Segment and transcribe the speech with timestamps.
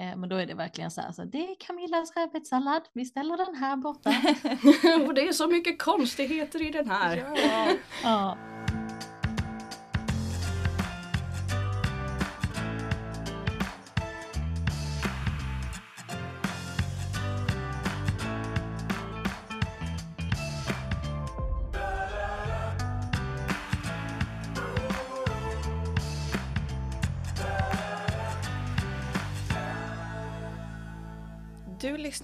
[0.00, 3.36] Eh, men då är det verkligen så här, så det är Camillas rödbetssallad, vi ställer
[3.36, 4.10] den här borta.
[5.06, 7.16] och det är så mycket konstigheter i den här.
[7.16, 7.68] Ja.
[8.02, 8.49] ja.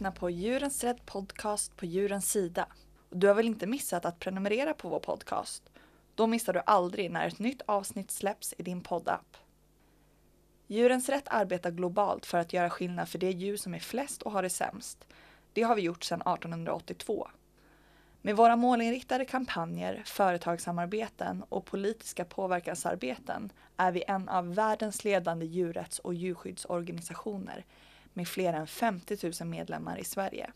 [0.07, 2.67] Lyssnar på Djurens Rädd Podcast på Djurens Sida.
[3.11, 5.63] Du har väl inte missat att prenumerera på vår podcast?
[6.15, 9.37] Då missar du aldrig när ett nytt avsnitt släpps i din poddapp.
[10.67, 14.33] Djurens Rätt arbetar globalt för att göra skillnad för de djur som är flest och
[14.33, 15.07] har det sämst.
[15.53, 17.29] Det har vi gjort sedan 1882.
[18.23, 25.99] Med våra målinriktade kampanjer, företagssamarbeten och politiska påverkansarbeten är vi en av världens ledande djurrätts
[25.99, 27.65] och djurskyddsorganisationer
[28.17, 30.53] med fler än 50 000 medlemmar i Sverige.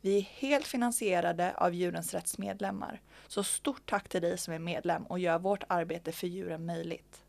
[0.00, 4.58] Vi är helt finansierade av Djurens Rätts medlemmar, så stort tack till dig som är
[4.58, 7.22] medlem och gör vårt arbete för djuren möjligt.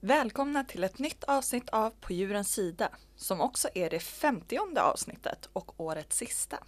[0.00, 5.48] Välkomna till ett nytt avsnitt av På djurens sida, som också är det femtionde avsnittet
[5.52, 6.58] och årets sista.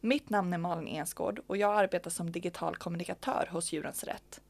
[0.00, 4.40] Mitt namn är Malin Ensgård och jag arbetar som digital kommunikatör hos Djurens Rätt.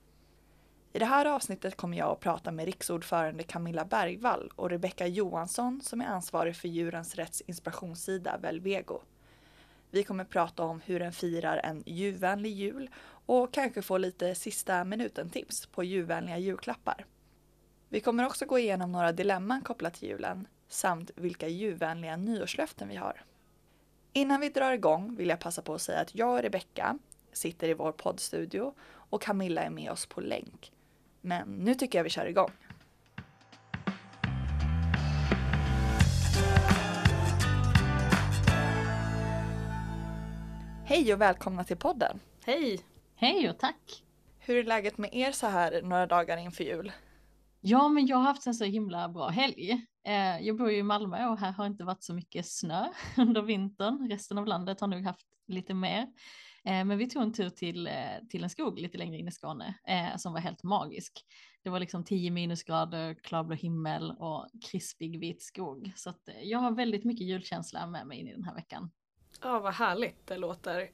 [0.96, 5.80] I det här avsnittet kommer jag att prata med riksordförande Camilla Bergvall och Rebecka Johansson
[5.80, 9.00] som är ansvarig för Djurens Rätts inspirationssida Velvego.
[9.90, 12.90] Vi kommer prata om hur den firar en djurvänlig jul
[13.26, 17.06] och kanske få lite sista minuten-tips på djurvänliga julklappar.
[17.88, 22.96] Vi kommer också gå igenom några dilemman kopplat till julen samt vilka djurvänliga nyårslöften vi
[22.96, 23.24] har.
[24.12, 26.98] Innan vi drar igång vill jag passa på att säga att jag och Rebecka
[27.32, 30.73] sitter i vår poddstudio och Camilla är med oss på länk.
[31.26, 32.50] Men nu tycker jag vi kör igång.
[40.86, 42.20] Hej och välkomna till podden.
[42.44, 42.80] Hej!
[43.16, 44.02] Hej och tack!
[44.38, 46.92] Hur är läget med er så här några dagar inför jul?
[47.60, 49.86] Ja, men jag har haft en så himla bra helg.
[50.06, 53.42] Eh, jag bor ju i Malmö och här har inte varit så mycket snö under
[53.42, 54.08] vintern.
[54.10, 56.06] Resten av landet har nog haft lite mer.
[56.66, 57.92] Eh, men vi tog en tur till, eh,
[58.30, 61.24] till en skog lite längre in i Skåne eh, som var helt magisk.
[61.62, 65.92] Det var liksom 10 minusgrader, klarblå himmel och krispig vit skog.
[65.96, 68.90] Så att jag har väldigt mycket julkänsla med mig in i den här veckan.
[69.42, 70.90] Ja, vad härligt det låter.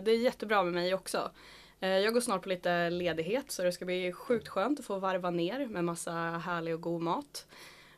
[0.00, 1.30] Det är jättebra med mig också.
[1.78, 5.30] Jag går snart på lite ledighet så det ska bli sjukt skönt att få varva
[5.30, 7.46] ner med massa härlig och god mat.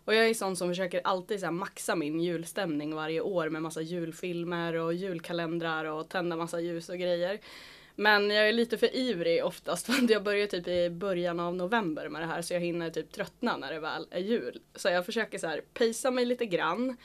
[0.06, 3.80] Och jag är sån som försöker alltid så maxa min julstämning varje år med massa
[3.80, 7.40] julfilmer och julkalendrar och tända massa ljus och grejer.
[7.94, 12.08] Men jag är lite för ivrig oftast för jag börjar typ i början av november
[12.08, 14.60] med det här så jag hinner typ tröttna när det väl är jul.
[14.74, 16.96] Så jag försöker så här pacea mig lite grann.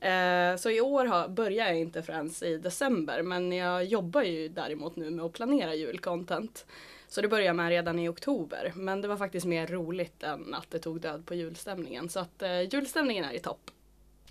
[0.00, 4.48] Eh, så i år har, börjar jag inte förrän i december men jag jobbar ju
[4.48, 6.66] däremot nu med att planera julcontent.
[7.08, 8.72] Så det började med redan i oktober.
[8.76, 12.08] Men det var faktiskt mer roligt än att det tog död på julstämningen.
[12.08, 13.70] Så att eh, julstämningen är i topp.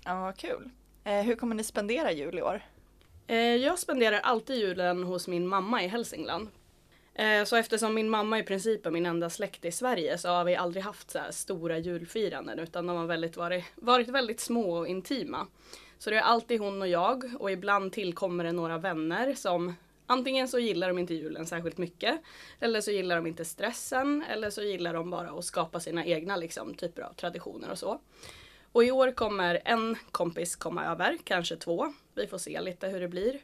[0.04, 0.70] Ja, vad kul.
[1.04, 2.62] Eh, hur kommer ni spendera jul i år?
[3.26, 6.48] Eh, jag spenderar alltid julen hos min mamma i Hälsingland.
[7.14, 10.44] Eh, så eftersom min mamma i princip är min enda släkt i Sverige så har
[10.44, 14.88] vi aldrig haft så stora julfiranden utan de har väldigt varit, varit väldigt små och
[14.88, 15.46] intima.
[15.98, 19.74] Så det är alltid hon och jag och ibland tillkommer det några vänner som
[20.10, 22.20] Antingen så gillar de inte julen särskilt mycket
[22.60, 26.36] eller så gillar de inte stressen eller så gillar de bara att skapa sina egna
[26.36, 28.00] liksom, typer av traditioner och så.
[28.72, 31.92] Och i år kommer en kompis komma över, kanske två.
[32.14, 33.40] Vi får se lite hur det blir.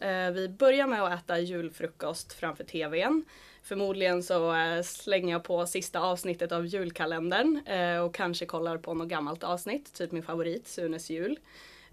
[0.00, 3.24] Eh, vi börjar med att äta julfrukost framför TVn.
[3.62, 8.94] Förmodligen så eh, slänger jag på sista avsnittet av julkalendern eh, och kanske kollar på
[8.94, 11.38] något gammalt avsnitt, typ min favorit, Sunes jul.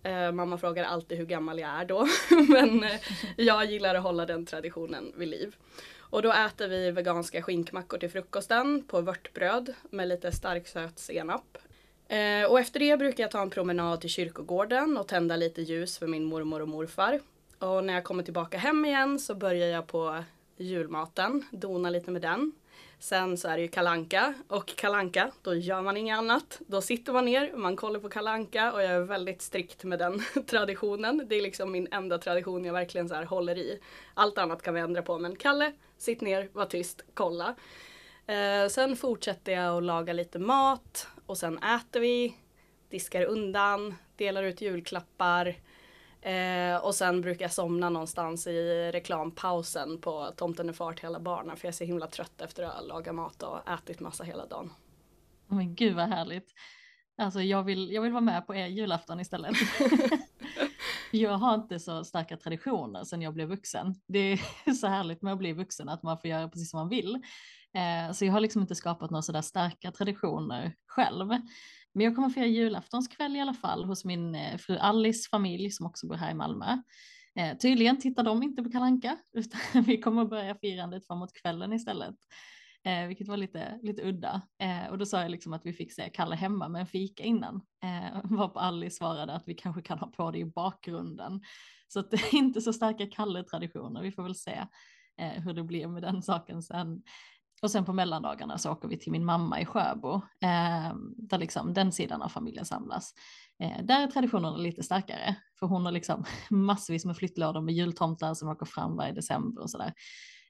[0.05, 2.07] Eh, mamma frågar alltid hur gammal jag är då.
[2.49, 2.99] Men eh,
[3.37, 5.55] jag gillar att hålla den traditionen vid liv.
[5.99, 11.57] Och då äter vi veganska skinkmackor till frukosten på vörtbröd med lite stark söt senap.
[12.07, 15.97] Eh, och efter det brukar jag ta en promenad till kyrkogården och tända lite ljus
[15.97, 17.19] för min mormor och morfar.
[17.59, 20.23] Och när jag kommer tillbaka hem igen så börjar jag på
[20.57, 22.51] julmaten, dona lite med den.
[22.99, 26.61] Sen så är det ju kalanka och kalanka, då gör man inget annat.
[26.67, 30.23] Då sitter man ner, man kollar på kalanka och jag är väldigt strikt med den
[30.47, 31.25] traditionen.
[31.27, 33.79] Det är liksom min enda tradition jag verkligen så här håller i.
[34.13, 37.55] Allt annat kan vi ändra på men Kalle, sitt ner, var tyst, kolla.
[38.27, 42.35] Eh, sen fortsätter jag att laga lite mat och sen äter vi,
[42.89, 45.55] diskar undan, delar ut julklappar.
[46.25, 51.19] Eh, och sen brukar jag somna någonstans i reklampausen på Tomten är far till alla
[51.19, 54.23] barnen för jag är så himla trött efter att ha lagat mat och ätit massa
[54.23, 54.69] hela dagen.
[55.47, 56.53] Men gud vad härligt.
[57.17, 59.57] Alltså jag vill, jag vill vara med på er julafton istället.
[61.11, 63.95] jag har inte så starka traditioner sedan jag blev vuxen.
[64.07, 66.89] Det är så härligt med att bli vuxen att man får göra precis som man
[66.89, 67.15] vill.
[67.73, 71.31] Eh, så jag har liksom inte skapat några sådär starka traditioner själv.
[71.95, 75.85] Men jag kommer fira julaftonskväll i alla fall hos min eh, fru Alice familj som
[75.85, 76.77] också bor här i Malmö.
[77.35, 82.15] Eh, tydligen tittar de inte på Kalanka utan vi kommer börja firandet framåt kvällen istället.
[82.85, 84.41] Eh, vilket var lite, lite udda.
[84.59, 87.23] Eh, och då sa jag liksom att vi fick se Kalle hemma med en fika
[87.23, 87.61] innan.
[87.83, 91.41] Eh, varpå Alice svarade att vi kanske kan ha på det i bakgrunden.
[91.87, 94.65] Så att det är inte så starka Kalle-traditioner, vi får väl se
[95.17, 97.01] eh, hur det blir med den saken sen.
[97.65, 101.73] Och sen på mellandagarna så åker vi till min mamma i Sjöbo, eh, där liksom
[101.73, 103.13] den sidan av familjen samlas.
[103.59, 108.33] Eh, där är traditionerna lite starkare, för hon har liksom massvis med flyttlådor med jultomtar
[108.33, 109.93] som åker fram varje december och sådär.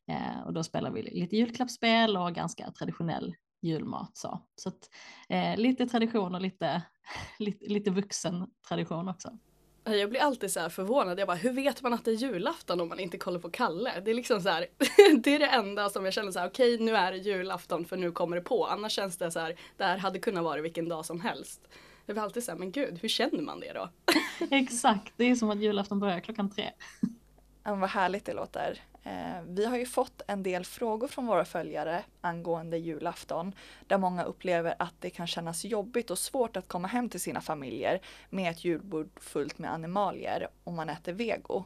[0.08, 4.18] Eh, och då spelar vi lite julklappsspel och ganska traditionell julmat.
[4.18, 4.90] Så, så att,
[5.30, 6.82] eh, lite tradition och lite,
[7.40, 9.30] lite, lite vuxen tradition också.
[9.86, 11.20] Jag blir alltid så förvånad.
[11.20, 13.92] Jag bara, hur vet man att det är julafton om man inte kollar på Kalle?
[14.06, 14.68] Det är liksom så här,
[15.18, 17.86] det är det enda som jag känner så här, okej okay, nu är det julafton
[17.86, 18.66] för nu kommer det på.
[18.66, 21.68] Annars känns det så här, det här hade kunnat vara vilken dag som helst.
[22.06, 23.90] Jag blir alltid så här, men gud, hur känner man det då?
[24.56, 26.72] Exakt, det är som att julafton börjar klockan tre.
[27.64, 28.82] Ja, vad härligt det låter.
[29.06, 33.56] Eh, vi har ju fått en del frågor från våra följare angående julafton
[33.88, 37.42] där många upplever att det kan kännas jobbigt och svårt att komma hem till sina
[37.42, 41.64] familjer med ett julbord fullt med animalier om man äter vego.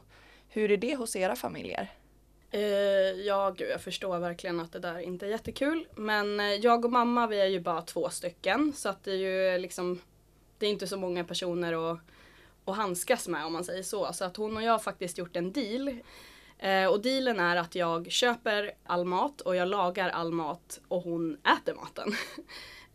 [0.48, 1.92] Hur är det hos era familjer?
[2.50, 2.60] Eh,
[3.26, 5.86] ja, gud, jag förstår verkligen att det där inte är jättekul.
[5.96, 8.72] Men eh, jag och mamma, vi är ju bara två stycken.
[8.72, 10.00] Så att det är ju liksom,
[10.58, 11.98] det är inte så många personer att,
[12.64, 14.12] att handskas med om man säger så.
[14.12, 16.00] Så att hon och jag har faktiskt gjort en deal.
[16.62, 21.02] Eh, och dealen är att jag köper all mat och jag lagar all mat och
[21.02, 22.12] hon äter maten.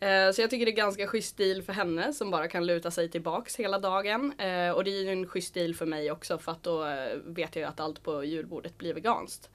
[0.00, 2.90] eh, så jag tycker det är ganska schysst deal för henne som bara kan luta
[2.90, 4.32] sig tillbaks hela dagen.
[4.38, 7.16] Eh, och det är ju en schysst deal för mig också för att då eh,
[7.24, 9.50] vet jag ju att allt på julbordet blir veganskt.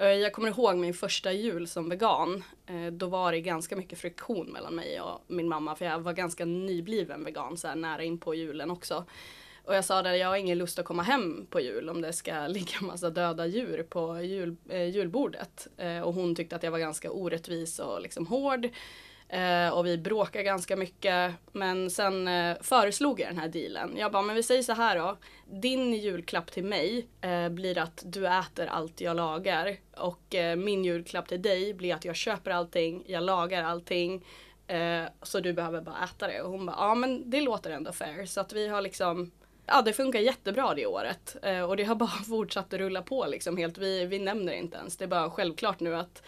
[0.00, 2.44] Eh, jag kommer ihåg min första jul som vegan.
[2.66, 6.12] Eh, då var det ganska mycket friktion mellan mig och min mamma för jag var
[6.12, 9.04] ganska nybliven vegan så här nära in på julen också.
[9.64, 12.12] Och jag sa det, jag har ingen lust att komma hem på jul om det
[12.12, 15.68] ska ligga massa döda djur på jul, eh, julbordet.
[15.76, 18.68] Eh, och hon tyckte att jag var ganska orättvis och liksom hård.
[19.32, 21.34] Eh, och vi bråkade ganska mycket.
[21.52, 23.96] Men sen eh, föreslog jag den här dealen.
[23.96, 25.16] Jag bara, men vi säger så här då.
[25.46, 29.76] Din julklapp till mig eh, blir att du äter allt jag lagar.
[29.96, 34.24] Och eh, min julklapp till dig blir att jag köper allting, jag lagar allting.
[34.66, 36.42] Eh, så du behöver bara äta det.
[36.42, 38.26] Och hon bara, ja men det låter ändå fair.
[38.26, 39.30] Så att vi har liksom
[39.70, 41.36] ja, det funkar jättebra det året.
[41.42, 43.78] Eh, och det har bara fortsatt att rulla på liksom helt.
[43.78, 44.96] Vi, vi nämner inte ens.
[44.96, 46.22] Det är bara självklart nu att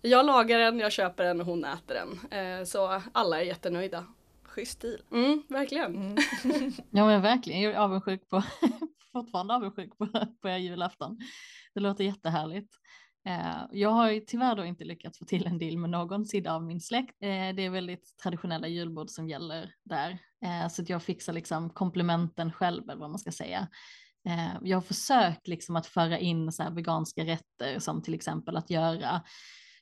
[0.00, 2.40] jag lagar den, jag köper den och hon äter den.
[2.40, 4.06] Eh, så alla är jättenöjda.
[4.44, 5.02] Schysst stil.
[5.12, 5.96] Mm, verkligen.
[5.96, 6.16] Mm.
[6.90, 8.42] ja men verkligen, jag är avundsjuk på,
[9.12, 10.08] fortfarande avundsjuk på,
[10.42, 11.18] på er julafton.
[11.74, 12.70] Det låter jättehärligt.
[13.26, 16.54] Eh, jag har ju tyvärr då inte lyckats få till en deal med någon sida
[16.54, 17.22] av min släkt.
[17.22, 20.18] Eh, det är väldigt traditionella julbord som gäller där.
[20.44, 23.68] Eh, så att jag fixar liksom komplementen själv eller vad man ska säga.
[24.62, 28.70] Jag har försökt liksom att föra in så här veganska rätter som till exempel att
[28.70, 29.22] göra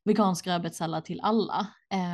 [0.05, 1.67] vegansk rödbetssallad till alla.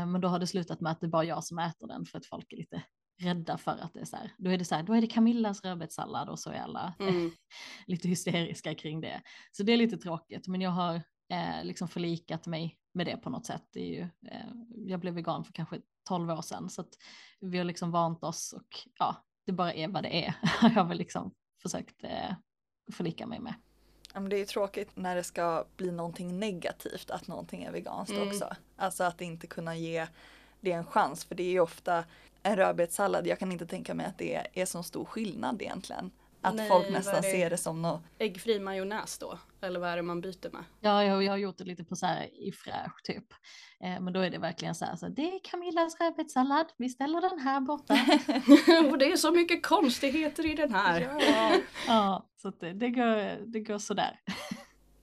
[0.07, 2.19] Men då har det slutat med att det är bara jag som äter den för
[2.19, 2.83] att folk är lite
[3.23, 5.07] rädda för att det är så här, då är det så här, då är det
[5.07, 7.31] Camillas rödbetssallad och så är alla mm.
[7.87, 9.23] lite hysteriska kring det.
[9.53, 13.31] Så det är lite tråkigt, men jag har eh, liksom förlikat mig med det på
[13.31, 13.63] något sätt.
[13.73, 16.95] Det är ju, eh, jag blev vegan för kanske 12 år sedan så att
[17.41, 20.35] vi har liksom vant oss och ja, det bara är vad det är.
[20.63, 22.35] jag har väl liksom försökt eh,
[22.93, 23.55] förlika mig med.
[24.29, 28.29] Det är ju tråkigt när det ska bli någonting negativt att någonting är veganskt mm.
[28.29, 28.55] också.
[28.77, 30.07] Alltså att inte kunna ge
[30.61, 32.05] det en chans för det är ju ofta
[32.43, 36.11] en rödbetssallad, jag kan inte tänka mig att det är så stor skillnad egentligen.
[36.43, 37.31] Att Nej, folk nästan det?
[37.31, 38.03] ser det som något.
[38.19, 39.39] Äggfri majonnäs då?
[39.61, 40.65] Eller vad är det man byter med?
[40.81, 43.33] Ja, jag, jag har gjort det lite på så här i fräsch typ.
[43.81, 47.21] Eh, men då är det verkligen så här, så det är Camillas rödbetssallad, vi ställer
[47.21, 47.95] den här borta.
[48.91, 51.01] och det är så mycket konstigheter i den här.
[51.01, 51.53] ja,
[51.87, 54.21] ja så det, det, går, det går sådär.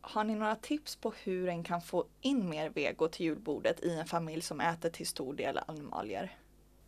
[0.02, 3.96] Har ni några tips på hur en kan få in mer vego till julbordet i
[3.96, 6.38] en familj som äter till stor del animalier?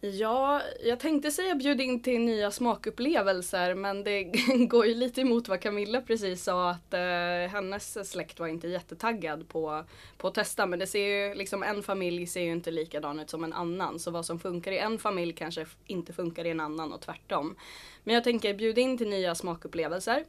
[0.01, 4.23] Ja, jag tänkte säga bjud in till nya smakupplevelser men det
[4.69, 9.49] går ju lite emot vad Camilla precis sa att eh, hennes släkt var inte jättetaggad
[9.49, 9.83] på,
[10.17, 13.29] på att testa men det ser ju liksom en familj ser ju inte likadan ut
[13.29, 16.59] som en annan så vad som funkar i en familj kanske inte funkar i en
[16.59, 17.55] annan och tvärtom.
[18.03, 20.25] Men jag tänker bjud in till nya smakupplevelser.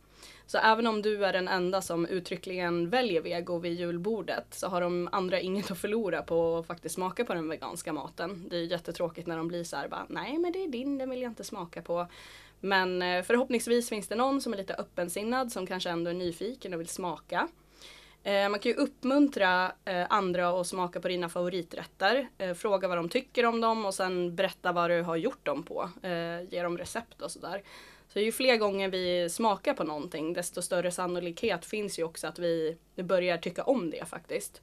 [0.47, 4.81] Så även om du är den enda som uttryckligen väljer vego vid julbordet så har
[4.81, 8.47] de andra inget att förlora på att faktiskt smaka på den veganska maten.
[8.51, 11.11] Det är jättetråkigt när de blir så här bara, nej men det är din, den
[11.11, 12.07] vill jag inte smaka på.
[12.61, 16.75] Men eh, förhoppningsvis finns det någon som är lite öppensinnad som kanske ändå är nyfiken
[16.75, 17.49] och vill smaka.
[18.23, 22.29] Eh, man kan ju uppmuntra eh, andra att smaka på dina favoriträtter.
[22.55, 25.91] Fråga vad de tycker om dem och sen berätta vad du har gjort dem på.
[26.51, 27.63] Ge dem recept och sådär.
[28.13, 32.39] Så ju fler gånger vi smakar på någonting desto större sannolikhet finns ju också att
[32.39, 34.63] vi börjar tycka om det faktiskt.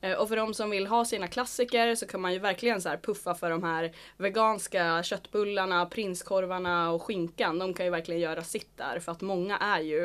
[0.00, 2.96] Eh, och för de som vill ha sina klassiker så kan man ju verkligen så
[3.02, 7.58] puffa för de här veganska köttbullarna, prinskorvarna och skinkan.
[7.58, 10.04] De kan ju verkligen göra sitt där för att många är ju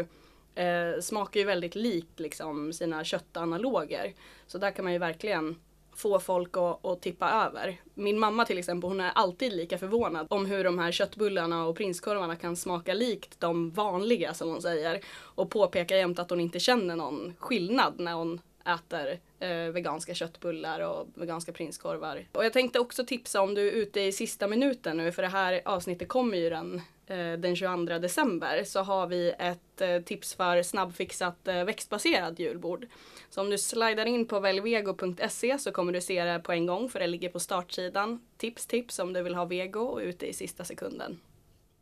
[0.56, 4.14] eh, smakar ju väldigt likt liksom sina köttanaloger.
[4.48, 5.60] Så där kan man ju verkligen
[5.96, 7.82] få folk att, att, tippa över.
[7.94, 11.76] Min mamma till exempel, hon är alltid lika förvånad om hur de här köttbullarna och
[11.76, 15.02] prinskorvarna kan smaka likt de vanliga som hon säger.
[15.16, 20.80] Och påpekar jämt att hon inte känner någon skillnad när hon äter eh, veganska köttbullar
[20.80, 22.26] och veganska prinskorvar.
[22.32, 25.28] Och jag tänkte också tipsa om du är ute i sista minuten nu, för det
[25.28, 30.34] här avsnittet kommer ju den, Eh, den 22 december, så har vi ett eh, tips
[30.34, 32.86] för snabbfixat eh, växtbaserat julbord.
[33.30, 36.90] Så om du slidar in på välvego.se så kommer du se det på en gång,
[36.90, 38.22] för det ligger på startsidan.
[38.38, 41.20] Tips, tips om du vill ha vego och ute i sista sekunden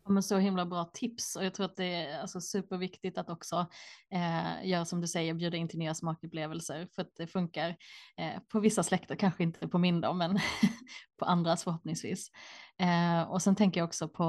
[0.08, 3.68] men så himla bra tips och jag tror att det är alltså superviktigt att också
[4.14, 7.70] eh, göra som du säger, bjuda in till nya smakupplevelser för att det funkar
[8.18, 10.40] eh, på vissa släkter, kanske inte på min då, men
[11.20, 12.28] på andras förhoppningsvis.
[12.80, 14.26] Eh, och sen tänker jag också på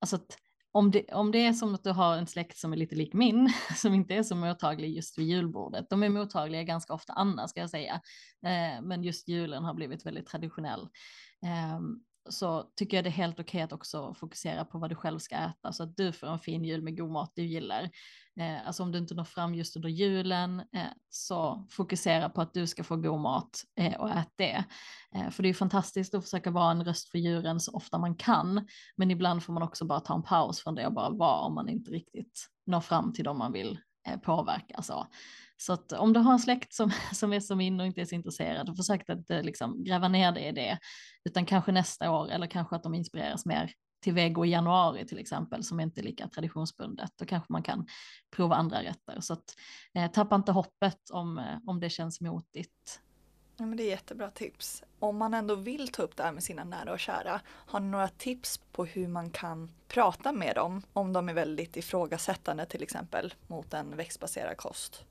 [0.00, 0.36] alltså att
[0.72, 3.12] om det, om det är som att du har en släkt som är lite lik
[3.14, 7.50] min, som inte är så mottaglig just vid julbordet, de är mottagliga ganska ofta annars
[7.50, 7.94] ska jag säga,
[8.46, 10.88] eh, men just julen har blivit väldigt traditionell.
[11.46, 15.18] Ehm, så tycker jag det är helt okej att också fokusera på vad du själv
[15.18, 17.90] ska äta så att du får en fin jul med god mat du gillar.
[18.40, 22.54] Eh, alltså om du inte når fram just under julen eh, så fokusera på att
[22.54, 24.64] du ska få god mat eh, och ät det.
[25.14, 28.14] Eh, för det är fantastiskt att försöka vara en röst för djuren så ofta man
[28.14, 31.40] kan, men ibland får man också bara ta en paus från det och bara vara
[31.40, 34.82] om man inte riktigt når fram till dem man vill eh, påverka.
[34.82, 35.06] Så.
[35.62, 38.04] Så att om du har en släkt som, som är som min och inte är
[38.04, 40.78] så intresserad, försök att inte liksom gräva ner det i det,
[41.24, 45.18] utan kanske nästa år eller kanske att de inspireras mer till vego i januari till
[45.18, 47.10] exempel som inte är lika traditionsbundet.
[47.16, 47.86] Då kanske man kan
[48.36, 49.20] prova andra rätter.
[49.20, 49.44] Så att,
[49.94, 53.00] eh, tappa inte hoppet om, eh, om det känns motigt.
[53.56, 54.82] Ja, men det är jättebra tips.
[54.98, 57.88] Om man ändå vill ta upp det här med sina nära och kära, har ni
[57.88, 62.82] några tips på hur man kan prata med dem om de är väldigt ifrågasättande till
[62.82, 65.04] exempel mot en växtbaserad kost?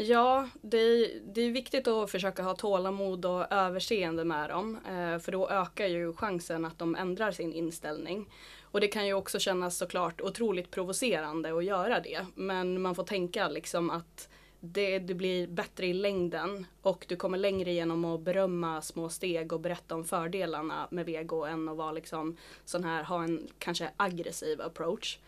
[0.00, 4.78] Ja, det är, det är viktigt att försöka ha tålamod och överseende med dem.
[4.86, 8.30] Eh, för då ökar ju chansen att de ändrar sin inställning.
[8.62, 12.26] Och det kan ju också kännas såklart otroligt provocerande att göra det.
[12.34, 14.28] Men man får tänka liksom att
[14.60, 19.52] det, det blir bättre i längden och du kommer längre genom att berömma små steg
[19.52, 23.90] och berätta om fördelarna med vego än att vara liksom sån här, ha en kanske
[23.96, 25.18] aggressiv approach.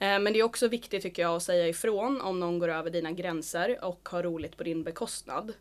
[0.00, 2.90] Eh, men det är också viktigt tycker jag att säga ifrån om någon går över
[2.90, 5.52] dina gränser och har roligt på din bekostnad.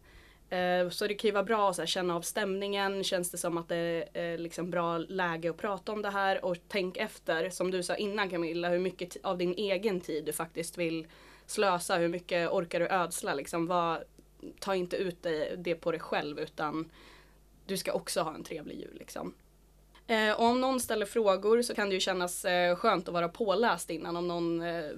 [0.50, 3.70] Eh, så det kan ju vara bra att känna av stämningen, känns det som att
[3.70, 3.76] det
[4.14, 7.84] är eh, liksom bra läge att prata om det här och tänk efter, som du
[7.84, 11.08] sa innan Camilla, hur mycket av din egen tid du faktiskt vill
[11.46, 13.68] slösa, hur mycket orkar du ödsla liksom.
[13.68, 14.04] vad,
[14.60, 15.26] ta inte ut
[15.58, 16.92] det på dig själv utan
[17.66, 19.34] du ska också ha en trevlig jul liksom.
[20.10, 23.30] Eh, och om någon ställer frågor så kan det ju kännas eh, skönt att vara
[23.30, 24.92] påläst innan om någon eh,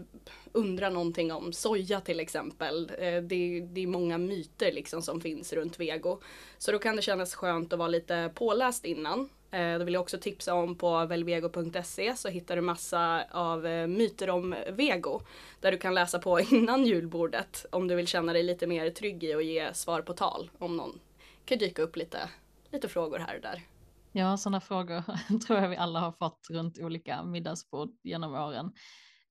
[0.52, 2.92] undrar någonting om soja till exempel.
[2.98, 6.20] Eh, det, det, är många myter liksom som finns runt vego.
[6.58, 9.30] Så då kan det kännas skönt att vara lite påläst innan.
[9.52, 13.88] Eh, då vill jag också tipsa om på velvego.se så hittar du massa av eh,
[13.88, 15.22] myter om vego.
[15.60, 19.24] Där du kan läsa på innan julbordet om du vill känna dig lite mer trygg
[19.24, 21.00] i att ge svar på tal om någon
[21.46, 22.30] kan dyka upp lite,
[22.70, 23.71] lite frågor här och där.
[24.14, 25.04] Ja, sådana frågor
[25.48, 28.72] tror jag vi alla har fått runt olika middagsbord genom åren.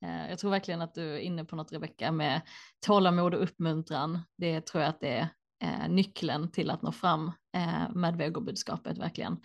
[0.05, 2.41] Eh, jag tror verkligen att du är inne på något Rebecka med
[2.87, 4.19] tålamod och uppmuntran.
[4.37, 5.29] Det tror jag att det är
[5.63, 9.41] eh, nyckeln till att nå fram eh, med vegobudskapet verkligen.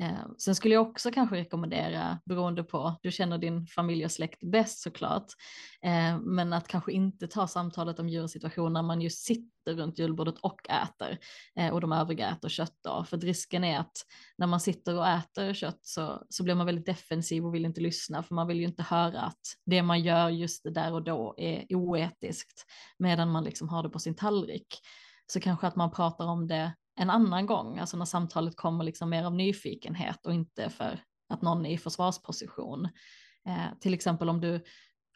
[0.00, 4.40] Eh, sen skulle jag också kanske rekommendera, beroende på, du känner din familj och släkt
[4.40, 5.26] bäst såklart,
[5.82, 10.38] eh, men att kanske inte ta samtalet om djursituation när man just sitter runt julbordet
[10.38, 11.18] och äter
[11.58, 13.96] eh, och de övriga äter kött då, för risken är att
[14.38, 17.80] när man sitter och äter kött så, så blir man väldigt defensiv och vill inte
[17.80, 21.34] lyssna, för man vill ju inte höra att det man gör just där och då
[21.38, 22.64] är oetiskt,
[22.98, 24.66] medan man liksom har det på sin tallrik.
[25.26, 29.10] Så kanske att man pratar om det en annan gång, alltså när samtalet kommer liksom
[29.10, 32.84] mer av nyfikenhet och inte för att någon är i försvarsposition.
[33.48, 34.64] Eh, till exempel om du,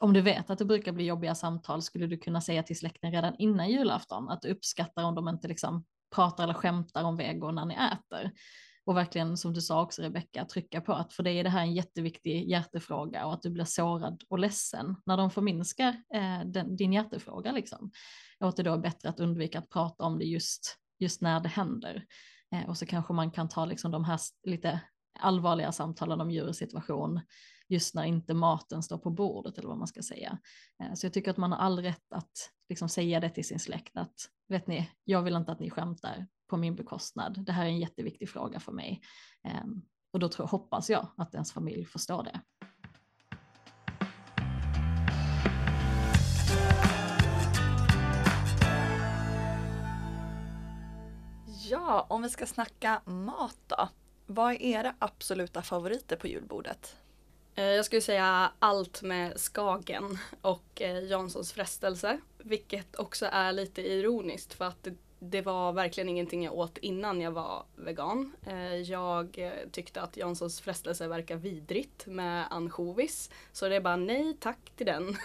[0.01, 3.13] om du vet att det brukar bli jobbiga samtal skulle du kunna säga till släkten
[3.13, 7.51] redan innan julafton att du uppskattar om de inte liksom pratar eller skämtar om vego
[7.51, 8.31] när ni äter.
[8.85, 11.63] och verkligen som du sa också Rebecka, trycka på att för dig är det här
[11.63, 16.77] en jätteviktig hjärtefråga och att du blir sårad och ledsen när de förminskar eh, den,
[16.77, 17.91] din hjärtefråga liksom.
[18.41, 21.41] Och att det då är bättre att undvika att prata om det just, just när
[21.41, 22.07] det händer.
[22.55, 24.81] Eh, och så kanske man kan ta liksom de här lite
[25.21, 27.21] allvarliga samtalen om djurets situation
[27.69, 30.39] just när inte maten står på bordet eller vad man ska säga.
[30.83, 32.33] Eh, så jag tycker att man har all rätt att
[32.69, 34.15] liksom säga det till sin släkt att
[34.49, 37.45] vet ni, jag vill inte att ni skämtar på min bekostnad.
[37.47, 39.01] Det här är en jätteviktig fråga för mig.
[39.45, 42.41] Ehm, och då tror, hoppas jag att ens familj förstår det.
[51.71, 53.89] Ja, om vi ska snacka mat då.
[54.27, 56.97] Vad är era absoluta favoriter på julbordet?
[57.55, 62.21] Eh, jag skulle säga allt med Skagen och eh, Janssons frestelse.
[62.39, 67.31] Vilket också är lite ironiskt för att det var verkligen ingenting jag åt innan jag
[67.31, 68.33] var vegan.
[68.47, 73.31] Eh, jag tyckte att Janssons frestelse verkar vidrigt med ansjovis.
[73.53, 75.17] Så det är bara nej tack till den.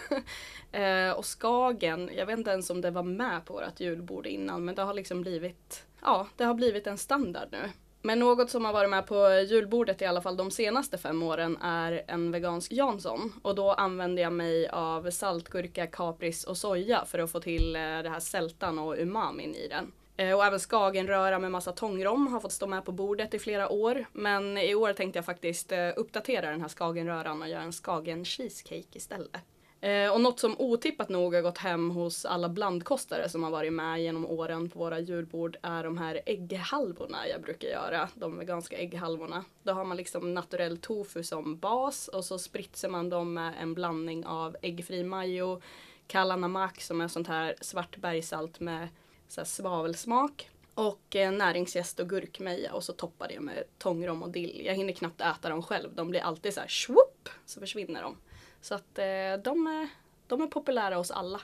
[1.16, 4.74] och Skagen, jag vet inte ens om det var med på vårt julbord innan men
[4.74, 7.70] det har liksom blivit, ja det har blivit en standard nu.
[8.02, 11.56] Men något som har varit med på julbordet i alla fall de senaste fem åren
[11.62, 13.32] är en vegansk Jansson.
[13.42, 17.80] Och då använder jag mig av saltgurka, kapris och soja för att få till eh,
[17.80, 19.92] det här sältan och umamin i den.
[20.16, 23.68] Eh, och även skagenröra med massa tångrom har fått stå med på bordet i flera
[23.68, 24.04] år.
[24.12, 28.24] Men i år tänkte jag faktiskt eh, uppdatera den här skagenröran och göra en skagen
[28.24, 29.53] cheesecake istället.
[29.84, 33.72] Eh, och något som otippat nog har gått hem hos alla blandkostare som har varit
[33.72, 38.08] med genom åren på våra julbord är de här ägghalvorna jag brukar göra.
[38.14, 39.44] De veganska ägghalvorna.
[39.62, 43.74] Då har man liksom naturell tofu som bas och så spritsar man dem med en
[43.74, 45.60] blandning av äggfri majo,
[46.06, 48.88] kalanamak som är sånt här svart bergsalt med
[49.28, 54.30] så här svavelsmak och eh, näringsgäst och gurkmeja och så toppar det med tångrom och
[54.30, 54.62] dill.
[54.64, 55.94] Jag hinner knappt äta dem själv.
[55.94, 58.16] De blir alltid så här swoop så försvinner de.
[58.64, 59.88] Så att eh, de, är,
[60.26, 61.40] de är populära hos alla.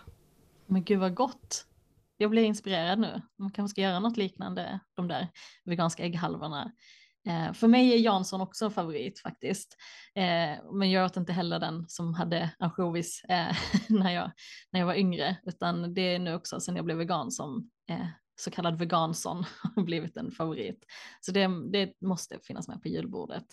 [0.67, 1.67] Men gud vad gott.
[2.17, 3.23] Jag blir inspirerad nu.
[3.39, 5.29] Man kanske ska göra något liknande, de där
[5.65, 6.73] veganska ägghalvorna.
[7.29, 9.77] Eh, för mig är Jansson också en favorit faktiskt.
[10.15, 13.57] Eh, men jag åt inte heller den som hade ansjovis eh,
[13.89, 14.31] när, jag,
[14.73, 18.07] när jag var yngre, utan det är nu också sen jag blev vegan som eh,
[18.41, 19.45] så kallad vegansson
[19.77, 20.85] har blivit en favorit.
[21.21, 23.47] Så det, det måste finnas med på julbordet.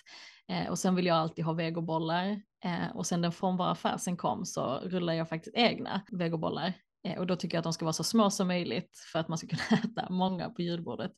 [0.47, 2.41] Eh, och sen vill jag alltid ha vegobollar.
[2.65, 6.73] Eh, och sen den formbara färsen kom så rullar jag faktiskt egna vegobollar.
[7.07, 9.27] Eh, och då tycker jag att de ska vara så små som möjligt för att
[9.27, 11.11] man ska kunna äta många på julbordet.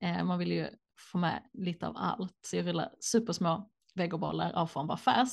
[0.00, 0.68] Eh, man vill ju
[1.12, 2.38] få med lite av allt.
[2.46, 5.30] Så jag rullar supersmå vegobollar av formbar färs.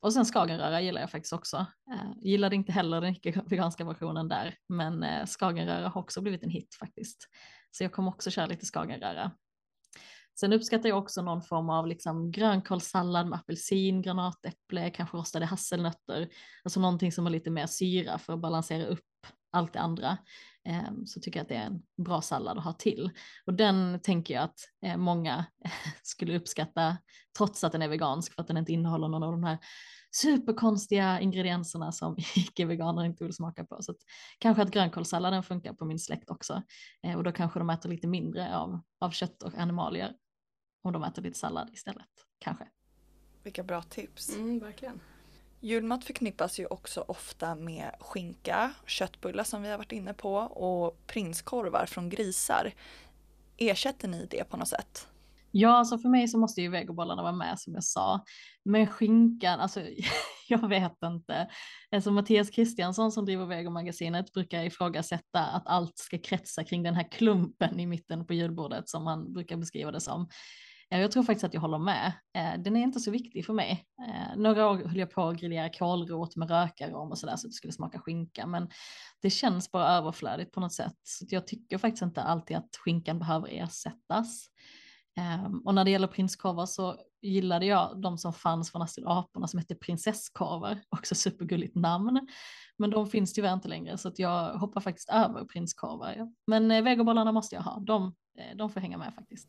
[0.00, 1.56] Och sen skagenröra gillar jag faktiskt också.
[1.92, 6.50] Eh, gillade inte heller den icke-veganska versionen där, men eh, skagenröra har också blivit en
[6.50, 7.28] hit faktiskt.
[7.70, 9.30] Så jag kommer också köra lite skagenröra.
[10.40, 16.28] Sen uppskattar jag också någon form av liksom grönkålssallad med apelsin, granatäpple, kanske rostade hasselnötter.
[16.64, 19.00] Alltså någonting som har lite mer syra för att balansera upp
[19.52, 20.18] allt det andra.
[20.64, 23.10] Ehm, så tycker jag att det är en bra sallad att ha till.
[23.46, 25.44] Och den tänker jag att eh, många
[26.02, 26.96] skulle uppskatta
[27.38, 29.58] trots att den är vegansk för att den inte innehåller någon av de här
[30.10, 33.82] superkonstiga ingredienserna som icke-veganer inte vill smaka på.
[33.82, 33.98] Så att,
[34.38, 36.62] kanske att grönkålssalladen funkar på min släkt också.
[37.02, 40.12] Eh, och då kanske de äter lite mindre av, av kött och animalier
[40.88, 42.06] om de äter lite sallad istället,
[42.38, 42.68] kanske.
[43.42, 44.36] Vilka bra tips.
[44.36, 45.00] Mm, verkligen.
[45.60, 51.06] Julmat förknippas ju också ofta med skinka, köttbullar som vi har varit inne på och
[51.06, 52.72] prinskorvar från grisar.
[53.56, 55.08] Ersätter ni det på något sätt?
[55.50, 58.24] Ja, alltså för mig så måste ju vegobollarna vara med som jag sa.
[58.64, 59.80] Men skinkan, alltså
[60.48, 61.48] jag vet inte.
[61.90, 67.10] Alltså Mattias Kristiansson som driver Vegomagasinet brukar ifrågasätta att allt ska kretsa kring den här
[67.10, 70.28] klumpen i mitten på julbordet som man brukar beskriva det som.
[70.90, 72.12] Jag tror faktiskt att jag håller med.
[72.34, 73.86] Eh, den är inte så viktig för mig.
[74.08, 77.50] Eh, några år höll jag på att grillera kålrot med rökarom och sådär så att
[77.50, 78.70] det skulle smaka skinka, men
[79.22, 80.96] det känns bara överflödigt på något sätt.
[81.02, 84.48] Så jag tycker faktiskt inte alltid att skinkan behöver ersättas.
[85.16, 89.48] Ehm, och när det gäller prinskorvar så gillade jag de som fanns från Astrid Aporna
[89.48, 92.28] som hette prinsesskorvar, också supergulligt namn.
[92.76, 96.32] Men de finns tyvärr inte längre så att jag hoppar faktiskt över prinskorvar.
[96.46, 99.48] Men eh, vegobollarna måste jag ha, de, eh, de får hänga med faktiskt.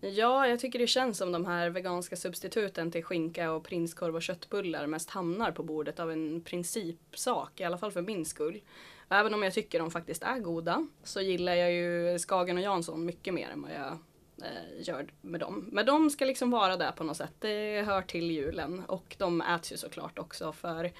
[0.00, 4.22] Ja, jag tycker det känns som de här veganska substituten till skinka och prinskorv och
[4.22, 8.60] köttbullar mest hamnar på bordet av en principsak, i alla fall för min skull.
[9.08, 13.04] Även om jag tycker de faktiskt är goda så gillar jag ju Skagen och Jansson
[13.04, 13.98] mycket mer än vad jag
[14.42, 15.68] eh, gör med dem.
[15.72, 17.34] Men de ska liksom vara där på något sätt.
[17.38, 20.92] Det hör till julen och de äts ju såklart också för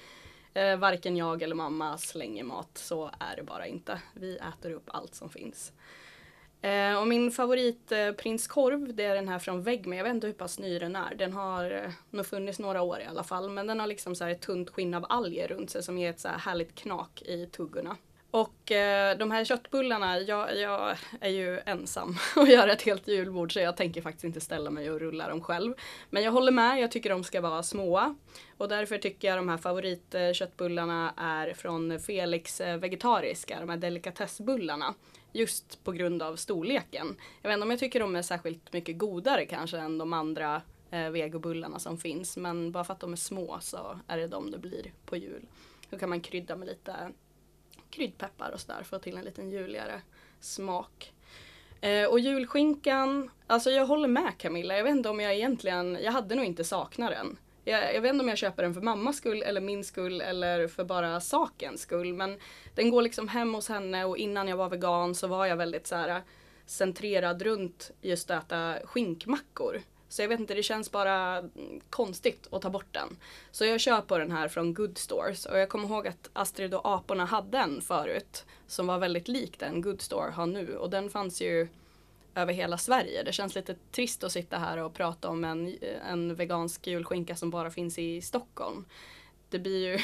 [0.53, 2.77] eh, varken jag eller mamma slänger mat.
[2.77, 4.01] Så är det bara inte.
[4.13, 5.73] Vi äter upp allt som finns.
[6.61, 9.97] Eh, och min favorit eh, prinskorv det är den här från Väggme.
[9.97, 11.15] Jag vet inte hur pass ny den är.
[11.15, 13.49] Den har eh, nog funnits några år i alla fall.
[13.49, 16.09] Men den har liksom så här ett tunt skinn av alger runt sig som ger
[16.09, 17.97] ett så här härligt knak i tuggorna.
[18.31, 23.53] Och eh, de här köttbullarna, jag, jag, är ju ensam och gör ett helt julbord
[23.53, 25.73] så jag tänker faktiskt inte ställa mig och rulla dem själv.
[26.09, 28.15] Men jag håller med, jag tycker de ska vara små.
[28.57, 33.77] Och därför tycker jag de här favoritköttbullarna eh, är från Felix eh, Vegetariska, de här
[33.77, 34.93] delikatessbullarna.
[35.33, 37.15] Just på grund av storleken.
[37.41, 40.61] Jag vet inte om jag tycker de är särskilt mycket godare kanske än de andra
[40.91, 42.37] eh, vegobullarna som finns.
[42.37, 45.45] Men bara för att de är små så är det de det blir på jul.
[45.89, 47.11] Då kan man krydda med lite
[47.89, 50.01] kryddpeppar och sådär för att få till en liten juligare
[50.39, 51.13] smak.
[51.81, 54.77] Eh, och julskinkan, alltså jag håller med Camilla.
[54.77, 57.37] Jag vet inte om jag egentligen, jag hade nog inte saknat den.
[57.63, 60.67] Jag, jag vet inte om jag köper den för mammas skull eller min skull eller
[60.67, 62.13] för bara sakens skull.
[62.13, 62.37] Men
[62.75, 65.87] den går liksom hem hos henne och innan jag var vegan så var jag väldigt
[65.87, 66.21] så här äh,
[66.65, 69.81] centrerad runt just att äta skinkmackor.
[70.09, 73.17] Så jag vet inte, det känns bara mm, konstigt att ta bort den.
[73.51, 76.73] Så jag kör på den här från Good Stores och jag kommer ihåg att Astrid
[76.73, 80.89] och aporna hade en förut som var väldigt lik den Good Store har nu och
[80.89, 81.67] den fanns ju
[82.35, 83.23] över hela Sverige.
[83.23, 85.77] Det känns lite trist att sitta här och prata om en,
[86.09, 88.85] en vegansk julskinka som bara finns i Stockholm.
[89.49, 89.99] Det blir ju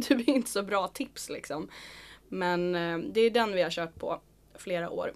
[0.08, 1.68] det blir inte så bra tips liksom.
[2.28, 4.20] Men eh, det är den vi har kört på
[4.54, 5.12] flera år.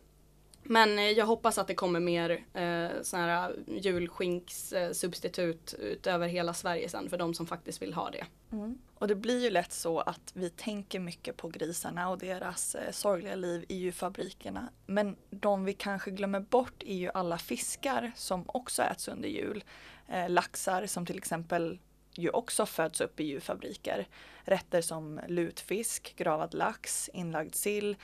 [0.68, 6.54] Men eh, jag hoppas att det kommer mer eh, såna här julskinks-substitut eh, utöver hela
[6.54, 8.24] Sverige sen för de som faktiskt vill ha det.
[8.52, 8.78] Mm.
[8.98, 12.90] Och det blir ju lätt så att vi tänker mycket på grisarna och deras eh,
[12.90, 14.68] sorgliga liv i djurfabrikerna.
[14.86, 19.64] Men de vi kanske glömmer bort är ju alla fiskar som också äts under jul.
[20.08, 21.78] Eh, laxar som till exempel
[22.14, 24.08] ju också föds upp i djurfabriker.
[24.44, 27.96] Rätter som lutfisk, gravad lax, inlagd sill.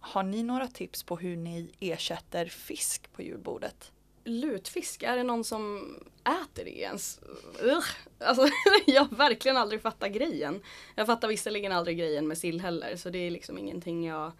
[0.00, 3.92] Har ni några tips på hur ni ersätter fisk på julbordet?
[4.24, 7.20] Lutfisk, är det någon som äter det ens?
[7.62, 7.84] Ugh.
[8.18, 8.48] Alltså,
[8.86, 10.62] jag har verkligen aldrig fattat grejen.
[10.94, 14.32] Jag fattar visserligen aldrig grejen med sill heller så det är liksom ingenting jag,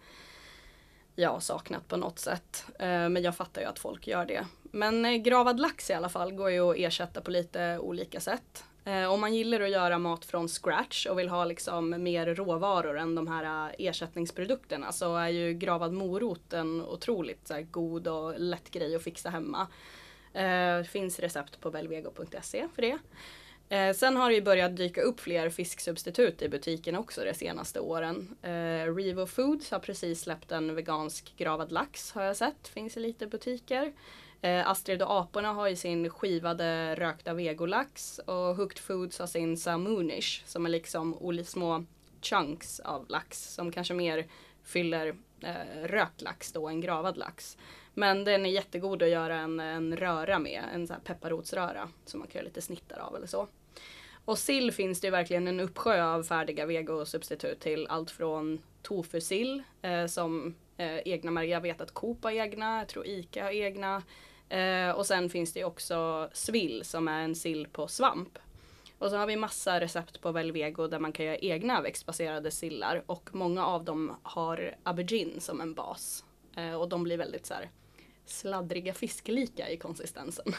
[1.15, 2.65] jag har saknat på något sätt.
[2.79, 4.45] Eh, men jag fattar ju att folk gör det.
[4.61, 8.63] Men eh, gravad lax i alla fall går ju att ersätta på lite olika sätt.
[8.85, 12.97] Eh, om man gillar att göra mat från scratch och vill ha liksom mer råvaror
[12.97, 18.07] än de här eh, ersättningsprodukterna så är ju gravad morot en otroligt så här, god
[18.07, 19.67] och lätt grej att fixa hemma.
[20.33, 22.97] Eh, finns recept på velvego.se för det.
[23.75, 27.79] Eh, sen har det ju börjat dyka upp fler fisksubstitut i butiken också de senaste
[27.79, 28.35] åren.
[28.41, 32.99] Eh, Revo Foods har precis släppt en vegansk gravad lax har jag sett, finns i
[32.99, 33.93] lite butiker.
[34.41, 39.57] Eh, Astrid och aporna har ju sin skivade rökta vegolax och Hooked Foods har sin
[39.57, 41.85] Samoonish som är liksom små
[42.21, 44.27] chunks av lax som kanske mer
[44.63, 47.57] fyller eh, rökt lax då än gravad lax.
[47.93, 52.19] Men den är jättegod att göra en, en röra med, en så här pepparrotsröra som
[52.19, 53.47] man kan göra lite snittar av eller så.
[54.25, 59.63] Och sill finns det ju verkligen en uppsjö av färdiga vegosubstitut till allt från tofusill
[59.81, 64.03] eh, som eh, egna, jag vet att Coop har egna, jag tror Ica har egna.
[64.51, 68.39] Eh, och sen finns det också svill som är en sill på svamp.
[68.97, 73.03] Och så har vi massa recept på Velvego där man kan göra egna växtbaserade sillar
[73.05, 76.25] och många av dem har aubergine som en bas.
[76.55, 77.69] Eh, och de blir väldigt så här
[78.25, 80.53] sladdriga fisklika i konsistensen.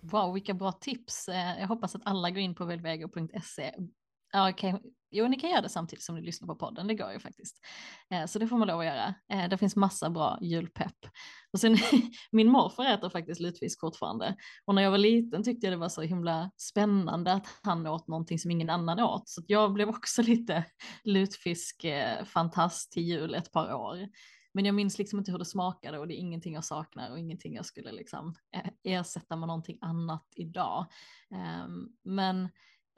[0.00, 1.28] Wow, vilka bra tips.
[1.28, 3.74] Eh, jag hoppas att alla går in på velvego.se.
[4.32, 4.72] Ja, okay.
[5.10, 7.56] Jo, ni kan göra det samtidigt som ni lyssnar på podden, det går ju faktiskt.
[8.10, 9.14] Eh, så det får man lov att göra.
[9.32, 11.06] Eh, det finns massa bra julpepp.
[11.52, 11.76] Och sen,
[12.32, 14.36] min morfar äter faktiskt lutfisk fortfarande.
[14.64, 18.08] Och när jag var liten tyckte jag det var så himla spännande att han åt
[18.08, 19.28] någonting som ingen annan åt.
[19.28, 20.64] Så jag blev också lite
[21.04, 24.08] lutfiskfantast till jul ett par år.
[24.52, 27.18] Men jag minns liksom inte hur det smakade och det är ingenting jag saknar och
[27.18, 30.86] ingenting jag skulle liksom eh, ersätta med någonting annat idag.
[31.34, 32.48] Ehm, men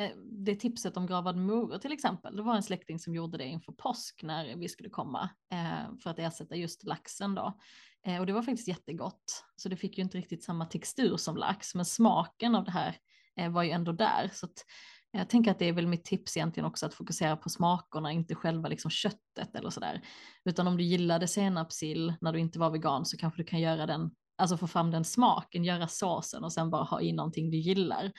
[0.02, 3.46] Eh, det tipset om gravad morot till exempel, det var en släkting som gjorde det
[3.46, 7.58] inför påsk när vi skulle komma eh, för att ersätta just laxen då.
[8.06, 11.36] Eh, och det var faktiskt jättegott, så det fick ju inte riktigt samma textur som
[11.36, 12.96] lax, men smaken av det här
[13.36, 14.30] eh, var ju ändå där.
[14.32, 14.64] Så att
[15.10, 18.34] jag tänker att det är väl mitt tips egentligen också att fokusera på smakerna, inte
[18.34, 20.02] själva liksom köttet eller sådär.
[20.44, 23.86] Utan om du gillade senapssill när du inte var vegan så kanske du kan göra
[23.86, 27.56] den, alltså få fram den smaken, göra såsen och sen bara ha i någonting du
[27.56, 28.12] gillar.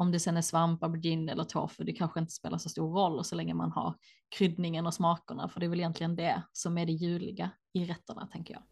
[0.00, 3.24] Om det sen är svamp, aubergine eller tofu, det kanske inte spelar så stor roll
[3.24, 3.94] så länge man har
[4.28, 8.26] kryddningen och smakerna, för det är väl egentligen det som är det juliga i rätterna
[8.26, 8.62] tänker jag.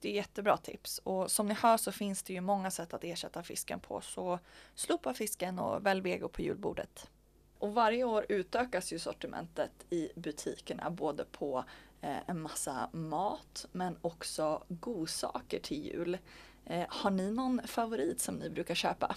[0.00, 3.04] Det är jättebra tips och som ni hör så finns det ju många sätt att
[3.04, 4.38] ersätta fisken på så
[4.74, 7.10] slopa fisken och välj vego på julbordet.
[7.58, 11.64] Och varje år utökas ju sortimentet i butikerna både på
[12.00, 16.18] eh, en massa mat men också godsaker till jul.
[16.64, 19.16] Eh, har ni någon favorit som ni brukar köpa?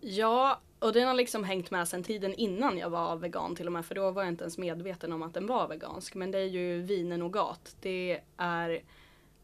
[0.00, 3.72] Ja, och den har liksom hängt med sedan tiden innan jag var vegan till och
[3.72, 6.14] med för då var jag inte ens medveten om att den var vegansk.
[6.14, 7.76] Men det är ju vinenogat.
[7.80, 8.82] Det är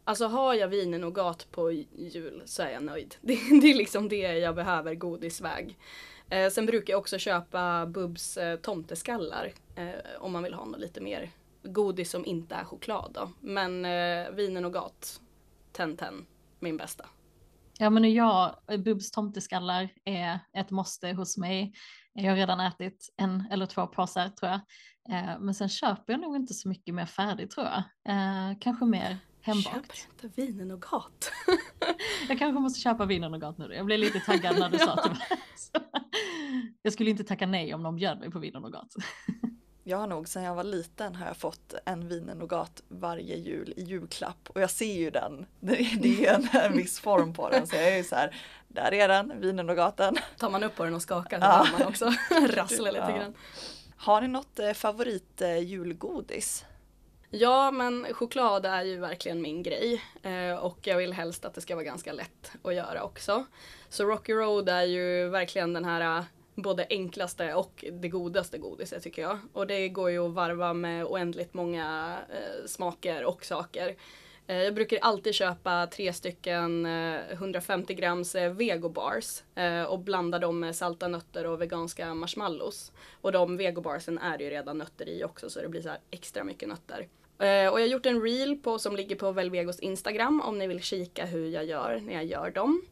[0.05, 3.14] Alltså har jag vinenogat på jul så är jag nöjd.
[3.21, 5.79] Det, det är liksom det jag behöver godisväg.
[6.29, 10.81] Eh, sen brukar jag också köpa Bubs eh, tomteskallar eh, om man vill ha något
[10.81, 11.31] lite mer
[11.62, 13.31] godis som inte är choklad då.
[13.40, 15.21] Men eh, vinen och gat,
[15.73, 16.25] 10-10,
[16.59, 17.07] min bästa.
[17.79, 21.73] Ja men jag, Bubs tomteskallar är ett måste hos mig.
[22.13, 24.61] Jag har redan ätit en eller två påsar tror jag.
[25.09, 27.83] Eh, men sen köper jag nog inte så mycket mer färdigt tror jag.
[28.09, 29.97] Eh, kanske mer hembakt.
[29.97, 31.33] Köp inte vinen och gat.
[32.29, 33.75] jag kanske måste köpa vinen och gat nu.
[33.75, 35.17] Jag blev lite taggad när du sa det
[36.83, 38.95] Jag skulle inte tacka nej om någon bjöd mig på vinen och gat.
[39.85, 43.37] Jag har nog sedan jag var liten har jag fått en vinen och gat varje
[43.37, 45.47] jul i julklapp och jag ser ju den.
[45.61, 48.37] Det är en, en viss form på den så jag är ju så här,
[48.68, 50.16] där är den, vinen och gaten.
[50.38, 51.66] Tar man upp på den och skakar så ja.
[51.79, 52.12] man också
[52.49, 53.16] rassla lite ja.
[53.16, 53.35] grann.
[53.97, 56.64] Har ni något eh, favorit eh, julgodis?
[57.31, 60.03] Ja, men choklad är ju verkligen min grej.
[60.23, 63.47] Eh, och jag vill helst att det ska vara ganska lätt att göra också.
[63.88, 69.23] Så Rocky Road är ju verkligen den här både enklaste och det godaste godiset tycker
[69.23, 69.38] jag.
[69.53, 73.97] Och det går ju att varva med oändligt många eh, smaker och saker.
[74.47, 80.38] Eh, jag brukar alltid köpa tre stycken eh, 150 grams eh, vegobars eh, och blanda
[80.38, 82.93] dem med salta nötter och veganska marshmallows.
[83.21, 86.69] Och de vegobarsen är ju redan nötter i också så det blir så extra mycket
[86.69, 87.09] nötter.
[87.38, 90.67] Eh, och jag har gjort en reel på, som ligger på Velvegos Instagram om ni
[90.67, 92.83] vill kika hur jag gör när jag gör dem.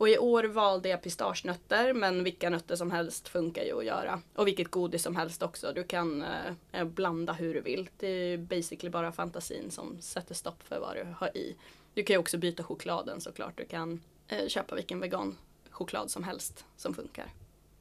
[0.00, 4.20] Och i år valde jag pistagenötter men vilka nötter som helst funkar ju att göra.
[4.34, 5.72] Och vilket godis som helst också.
[5.74, 6.24] Du kan
[6.72, 7.90] eh, blanda hur du vill.
[7.96, 11.56] Det är basically bara fantasin som sätter stopp för vad du har i.
[11.94, 13.56] Du kan ju också byta chokladen såklart.
[13.56, 15.36] Du kan eh, köpa vilken vegan
[15.70, 17.32] choklad som helst som funkar.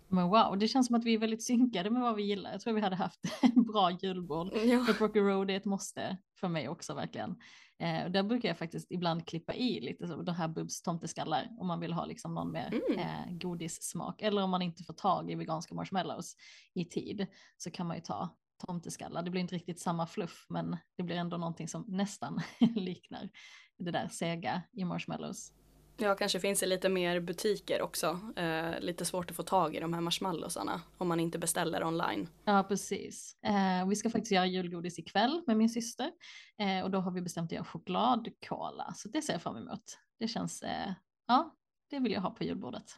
[0.07, 2.51] Men wow, det känns som att vi är väldigt synkade med vad vi gillar.
[2.51, 4.53] Jag tror vi hade haft en bra julbord.
[4.53, 4.85] Ja.
[4.99, 7.35] Rocky Road är ett måste för mig också verkligen.
[7.79, 11.49] Eh, och där brukar jag faktiskt ibland klippa i lite så, de här Bubs tomteskallar
[11.59, 12.99] om man vill ha liksom någon mer mm.
[12.99, 14.21] eh, godissmak.
[14.21, 16.35] Eller om man inte får tag i veganska marshmallows
[16.73, 18.29] i tid så kan man ju ta
[18.67, 19.23] tomteskallar.
[19.23, 22.41] Det blir inte riktigt samma fluff men det blir ändå någonting som nästan
[22.75, 23.29] liknar
[23.77, 25.53] det där sega i marshmallows.
[26.01, 28.19] Ja, kanske finns det lite mer butiker också.
[28.35, 32.29] Eh, lite svårt att få tag i de här marshmallowsarna om man inte beställer online.
[32.45, 33.37] Ja, precis.
[33.45, 36.11] Eh, vi ska faktiskt göra julgodis ikväll med min syster
[36.57, 39.97] eh, och då har vi bestämt att göra chokladkola, så det ser jag fram emot.
[40.19, 40.93] Det känns, eh,
[41.27, 41.55] ja,
[41.89, 42.95] det vill jag ha på julbordet.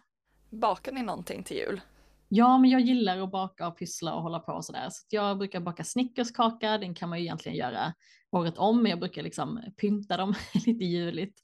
[0.50, 1.82] Bakar ni någonting till jul?
[2.28, 4.88] Ja, men jag gillar att baka och pyssla och hålla på och sådär.
[4.90, 7.94] Så jag brukar baka snickerskaka, den kan man ju egentligen göra
[8.32, 10.34] året om, men jag brukar liksom pynta dem
[10.66, 11.42] lite juligt.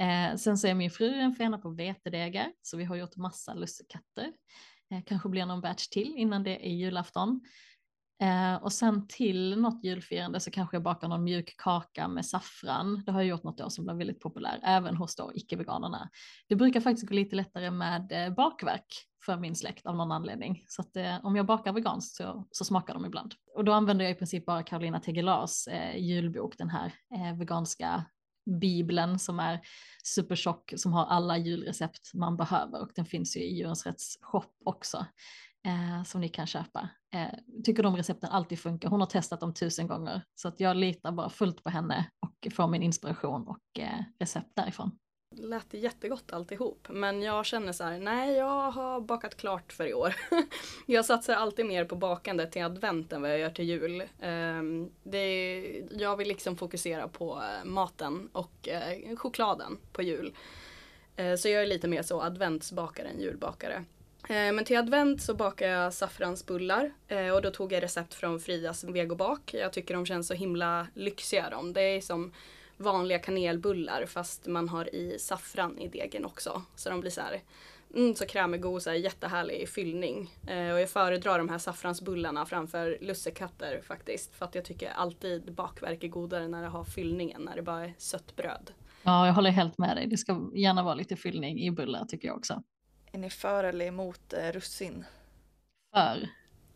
[0.00, 3.54] Eh, sen så är min fru en fena på vetedegar, så vi har gjort massa
[3.54, 4.32] lussekatter.
[4.90, 7.40] Eh, kanske blir någon batch till innan det är julafton.
[8.22, 13.02] Eh, och sen till något julfirande så kanske jag bakar någon mjuk kaka med saffran.
[13.06, 16.10] Det har jag gjort något år som blev väldigt populär, även hos då icke-veganerna.
[16.48, 18.86] Det brukar faktiskt gå lite lättare med eh, bakverk
[19.24, 20.64] för min släkt av någon anledning.
[20.68, 23.34] Så att eh, om jag bakar veganskt så, så, smakar de ibland.
[23.56, 28.04] Och då använder jag i princip bara Carolina Tegelars eh, julbok, den här eh, veganska
[28.60, 29.60] bibeln som är
[30.04, 34.52] supertjock som har alla julrecept man behöver och den finns ju i Djurens Rätts shop
[34.64, 35.06] också
[35.66, 36.88] eh, som ni kan köpa.
[37.14, 38.88] Eh, tycker de recepten alltid funkar.
[38.88, 42.52] Hon har testat dem tusen gånger så att jag litar bara fullt på henne och
[42.52, 44.98] får min inspiration och eh, recept därifrån
[45.36, 46.88] lät jättegott alltihop.
[46.88, 50.14] Men jag känner så här, nej jag har bakat klart för i år.
[50.86, 54.02] jag satsar alltid mer på bakandet till advent än vad jag gör till jul.
[54.20, 60.34] Ehm, det, jag vill liksom fokusera på eh, maten och eh, chokladen på jul.
[61.16, 63.84] Eh, så jag är lite mer så adventsbakare än julbakare.
[64.28, 66.92] Men till advent så bakar jag saffransbullar
[67.34, 69.54] och då tog jag recept från Frias vegobak.
[69.54, 71.72] Jag tycker de känns så himla lyxiga de.
[71.72, 72.32] Det är som
[72.80, 76.62] vanliga kanelbullar fast man har i saffran i degen också.
[76.76, 77.40] Så de blir så här
[77.94, 80.30] mm, så krämig och så här, jättehärlig fyllning.
[80.46, 84.34] Eh, och jag föredrar de här saffransbullarna framför lussekatter faktiskt.
[84.34, 87.84] För att jag tycker alltid bakverk är godare när det har fyllningen, när det bara
[87.84, 88.72] är sött bröd.
[89.02, 90.06] Ja, jag håller helt med dig.
[90.06, 92.62] Det ska gärna vara lite fyllning i bullar tycker jag också.
[93.12, 95.04] Är ni för eller emot eh, russin?
[95.94, 96.28] För.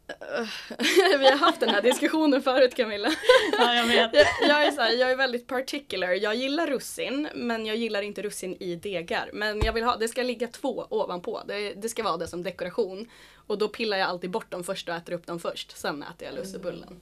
[1.18, 3.08] Vi har haft den här diskussionen förut Camilla.
[3.58, 4.14] Ja, jag vet.
[4.14, 6.08] Jag, jag, är så här, jag är väldigt particular.
[6.08, 9.30] Jag gillar russin, men jag gillar inte russin i degar.
[9.32, 11.42] Men jag vill ha, det ska ligga två ovanpå.
[11.48, 13.10] Det, det ska vara det som dekoration.
[13.46, 15.76] Och då pillar jag alltid bort dem först och äter upp dem först.
[15.76, 17.00] Sen äter jag lussebullen.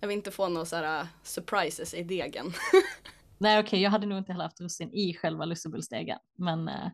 [0.00, 2.52] Jag vill inte få några så här uh, surprises i degen.
[3.38, 6.18] Nej okej, okay, jag hade nog inte heller haft russin i själva lussebullsdegen.
[6.36, 6.88] Men eh,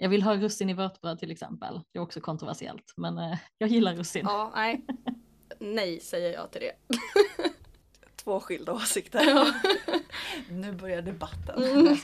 [0.00, 1.80] jag vill ha russin i vörtbröd till exempel.
[1.92, 4.24] Det är också kontroversiellt, men eh, jag gillar russin.
[4.26, 4.86] Ja, nej.
[5.58, 6.96] nej säger jag till det.
[8.16, 9.24] Två skilda åsikter.
[9.26, 9.52] Ja.
[10.50, 11.62] nu börjar debatten.
[11.62, 11.96] Mm.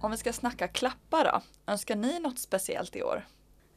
[0.00, 1.40] Om vi ska snacka klappar då,
[1.72, 3.26] önskar ni något speciellt i år?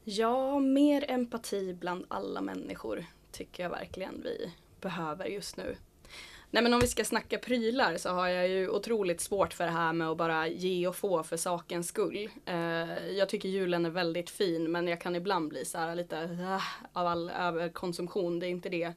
[0.04, 5.78] Ja, mer empati bland alla människor tycker jag verkligen vi behöver just nu.
[6.52, 9.72] Nej men om vi ska snacka prylar så har jag ju otroligt svårt för det
[9.72, 12.30] här med att bara ge och få för sakens skull.
[12.46, 16.16] Eh, jag tycker julen är väldigt fin men jag kan ibland bli så här lite
[16.16, 16.62] uh,
[16.94, 18.40] av all överkonsumtion.
[18.40, 18.94] Det är inte det.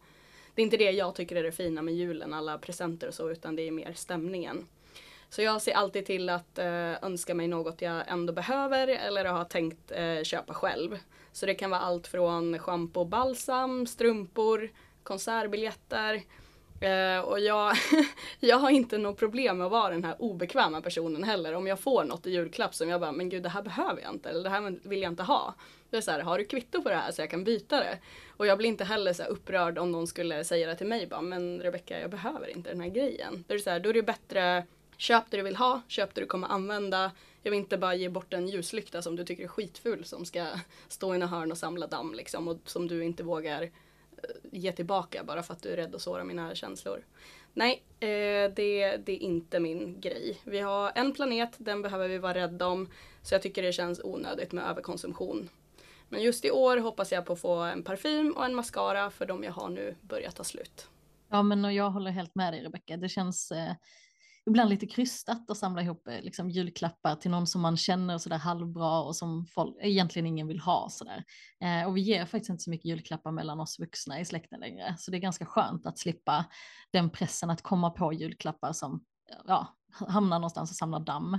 [0.55, 3.31] Det är inte det jag tycker är det fina med julen, alla presenter och så,
[3.31, 4.67] utan det är mer stämningen.
[5.29, 9.45] Så jag ser alltid till att eh, önska mig något jag ändå behöver eller har
[9.45, 10.99] tänkt eh, köpa själv.
[11.33, 14.71] Så det kan vara allt från schampo, och balsam, strumpor,
[15.03, 16.23] konsertbiljetter
[16.81, 17.77] Eh, och jag,
[18.40, 21.55] jag har inte något problem med att vara den här obekväma personen heller.
[21.55, 24.14] Om jag får något i julklapp som jag bara, men gud det här behöver jag
[24.14, 25.55] inte, eller det här vill jag inte ha.
[25.90, 27.99] Det är så här, har du kvitto på det här så jag kan byta det?
[28.37, 31.21] Och jag blir inte heller så upprörd om någon skulle säga det till mig bara,
[31.21, 33.45] men Rebecka jag behöver inte den här grejen.
[33.49, 34.66] Då är det så här, då är det bättre,
[34.97, 37.11] köp det du vill ha, köp det du kommer använda.
[37.43, 40.47] Jag vill inte bara ge bort en ljuslykta som du tycker är skitful som ska
[40.88, 43.71] stå i en hörn och samla damm liksom och som du inte vågar
[44.53, 47.05] ge tillbaka bara för att du är rädd att såra mina känslor.
[47.53, 50.41] Nej, eh, det, det, är inte min grej.
[50.45, 52.89] Vi har en planet, den behöver vi vara rädda om.
[53.23, 55.49] Så jag tycker det känns onödigt med överkonsumtion.
[56.09, 59.27] Men just i år hoppas jag på att få en parfym och en mascara för
[59.27, 60.89] de jag har nu börjar ta slut.
[61.29, 62.97] Ja men och jag håller helt med dig Rebecka.
[62.97, 63.73] Det känns eh,
[64.46, 68.38] ibland lite krystat att samla ihop eh, liksom, julklappar till någon som man känner sådär
[68.38, 71.24] halvbra och som folk, egentligen ingen vill ha sådär.
[71.64, 74.94] Eh, och vi ger faktiskt inte så mycket julklappar mellan oss vuxna i släkten längre,
[74.98, 76.44] så det är ganska skönt att slippa
[76.92, 79.05] den pressen att komma på julklappar som
[79.46, 79.76] ja,
[80.09, 81.38] hamnar någonstans och samlar damm.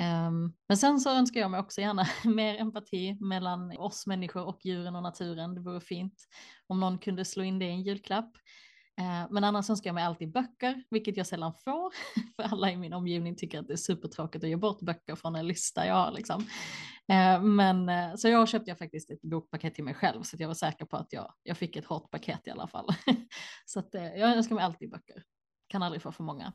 [0.00, 4.58] Ehm, men sen så önskar jag mig också gärna mer empati mellan oss människor och
[4.64, 5.54] djuren och naturen.
[5.54, 6.14] Det vore fint
[6.66, 8.32] om någon kunde slå in det i en julklapp.
[8.98, 11.92] Eh, men annars önskar jag mig alltid böcker, vilket jag sällan får,
[12.36, 15.36] för alla i min omgivning tycker att det är supertråkigt att ge bort böcker från
[15.36, 16.12] en lista jag har.
[16.12, 16.46] Liksom.
[17.08, 20.48] Eh, men, eh, så jag köpte jag faktiskt ett bokpaket till mig själv, så jag
[20.48, 22.88] var säker på att jag, jag fick ett hårt paket i alla fall.
[23.66, 25.22] så att, jag önskar mig alltid böcker,
[25.68, 26.52] kan aldrig få för många.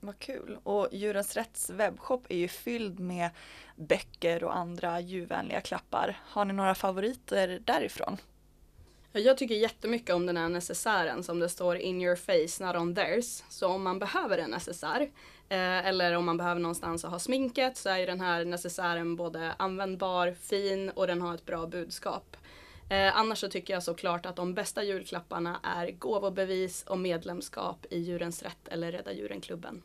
[0.00, 0.58] Vad kul.
[0.62, 3.30] Och Djurens Rätts webbshop är ju fylld med
[3.76, 6.20] böcker och andra djurvänliga klappar.
[6.26, 8.16] Har ni några favoriter därifrån?
[9.16, 12.94] Jag tycker jättemycket om den här necessären som det står in your face, not on
[12.94, 13.42] theirs.
[13.48, 15.00] Så om man behöver en necessär
[15.48, 19.52] eh, eller om man behöver någonstans att ha sminket så är den här necessären både
[19.52, 22.36] användbar, fin och den har ett bra budskap.
[22.90, 27.98] Eh, annars så tycker jag såklart att de bästa julklapparna är gåvobevis och medlemskap i
[27.98, 29.82] Djurens Rätt eller Rädda Djuren-klubben.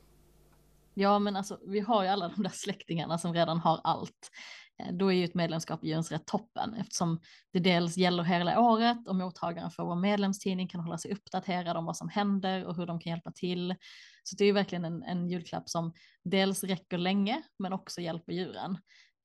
[0.93, 4.31] Ja men alltså vi har ju alla de där släktingarna som redan har allt.
[4.79, 7.19] Eh, då är ju ett medlemskap i Djurens Rätt toppen eftersom
[7.53, 11.85] det dels gäller hela året och mottagaren för vår medlemstidning, kan hålla sig uppdaterad om
[11.85, 13.75] vad som händer och hur de kan hjälpa till.
[14.23, 18.33] Så det är ju verkligen en, en julklapp som dels räcker länge men också hjälper
[18.33, 18.77] djuren.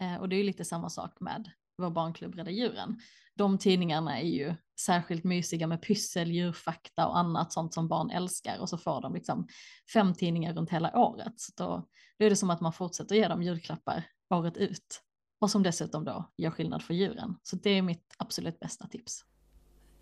[0.03, 3.01] Eh, och det är ju lite samma sak med vår barnklubb Rädda Djuren.
[3.35, 8.59] De tidningarna är ju särskilt mysiga med pyssel, djurfakta och annat sånt som barn älskar
[8.59, 9.49] och så får de liksom
[9.93, 11.33] fem tidningar runt hela året.
[11.37, 11.89] Så då,
[12.19, 15.01] då är det som att man fortsätter ge dem julklappar året ut
[15.45, 17.37] och som dessutom då gör skillnad för djuren.
[17.43, 19.25] Så det är mitt absolut bästa tips.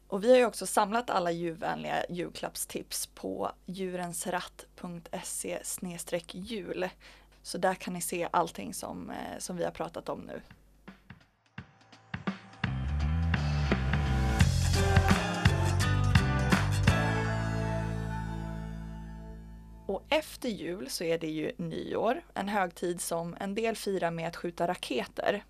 [0.08, 5.58] Och vi har ju också samlat alla djurvänliga julklappstips på djurensratt.se
[6.34, 6.88] jul.
[7.42, 10.42] Så där kan ni se allting som, eh, som vi har pratat om nu.
[20.12, 24.36] Efter jul så är det ju nyår, en högtid som en del firar med att
[24.36, 25.44] skjuta raketer.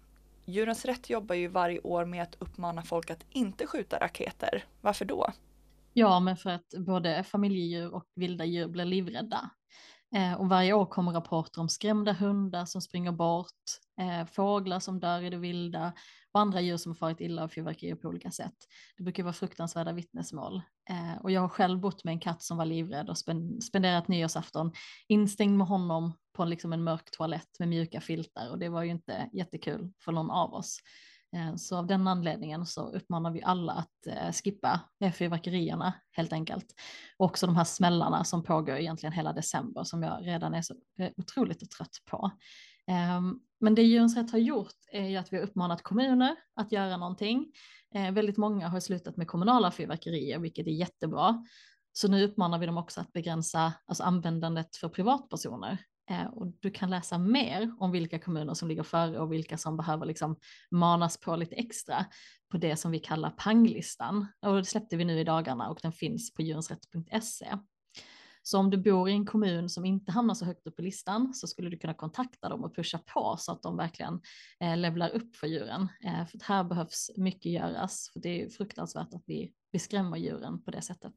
[0.45, 4.65] Djurens Rätt jobbar ju varje år med att uppmana folk att inte skjuta raketer.
[4.81, 5.33] Varför då?
[5.93, 9.51] Ja, men för att både familjedjur och vilda djur blir livrädda.
[10.15, 13.63] Eh, och varje år kommer rapporter om skrämda hundar som springer bort,
[14.01, 15.93] eh, fåglar som dör i det vilda
[16.33, 18.57] och andra djur som har farit illa av fyrverkerier på olika sätt.
[18.97, 20.63] Det brukar vara fruktansvärda vittnesmål.
[20.91, 23.19] Eh, och jag har själv bott med en katt som var livrädd och
[23.63, 24.73] spenderat nyårsafton
[25.09, 28.91] instängd med honom på liksom en mörk toalett med mjuka filtar och det var ju
[28.91, 30.79] inte jättekul för någon av oss.
[31.37, 36.33] Eh, så av den anledningen så uppmanar vi alla att eh, skippa eh, fyrverkerierna helt
[36.33, 36.67] enkelt.
[37.19, 40.75] Och också de här smällarna som pågår egentligen hela december som jag redan är så
[40.99, 42.31] eh, otroligt trött på.
[42.87, 46.73] Ehm, men det Djurens Rätt har gjort är ju att vi har uppmanat kommuner att
[46.73, 47.53] göra någonting.
[47.95, 51.45] Eh, väldigt många har slutat med kommunala fyrverkerier, vilket är jättebra.
[51.93, 55.79] Så nu uppmanar vi dem också att begränsa alltså användandet för privatpersoner.
[56.11, 59.77] Eh, och du kan läsa mer om vilka kommuner som ligger före och vilka som
[59.77, 60.37] behöver liksom
[60.71, 62.07] manas på lite extra
[62.51, 64.27] på det som vi kallar panglistan.
[64.47, 67.47] Och det släppte vi nu i dagarna och den finns på djurensrätt.se.
[68.43, 71.35] Så om du bor i en kommun som inte hamnar så högt upp på listan
[71.35, 74.21] så skulle du kunna kontakta dem och pusha på så att de verkligen
[74.61, 75.89] eh, levlar upp för djuren.
[76.05, 80.63] Eh, för här behövs mycket göras, för det är fruktansvärt att vi, vi skrämmer djuren
[80.63, 81.15] på det sättet.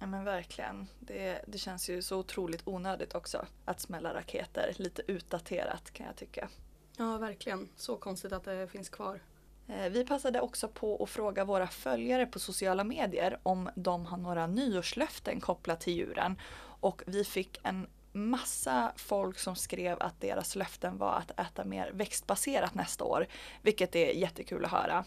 [0.00, 0.86] Ja men verkligen.
[1.00, 4.72] Det, det känns ju så otroligt onödigt också att smälla raketer.
[4.76, 6.48] Lite utdaterat kan jag tycka.
[6.96, 7.68] Ja verkligen.
[7.76, 9.20] Så konstigt att det finns kvar.
[9.68, 14.16] Eh, vi passade också på att fråga våra följare på sociala medier om de har
[14.16, 16.40] några nyårslöften kopplat till djuren.
[16.80, 21.90] Och vi fick en massa folk som skrev att deras löften var att äta mer
[21.94, 23.26] växtbaserat nästa år.
[23.62, 25.04] Vilket är jättekul att höra.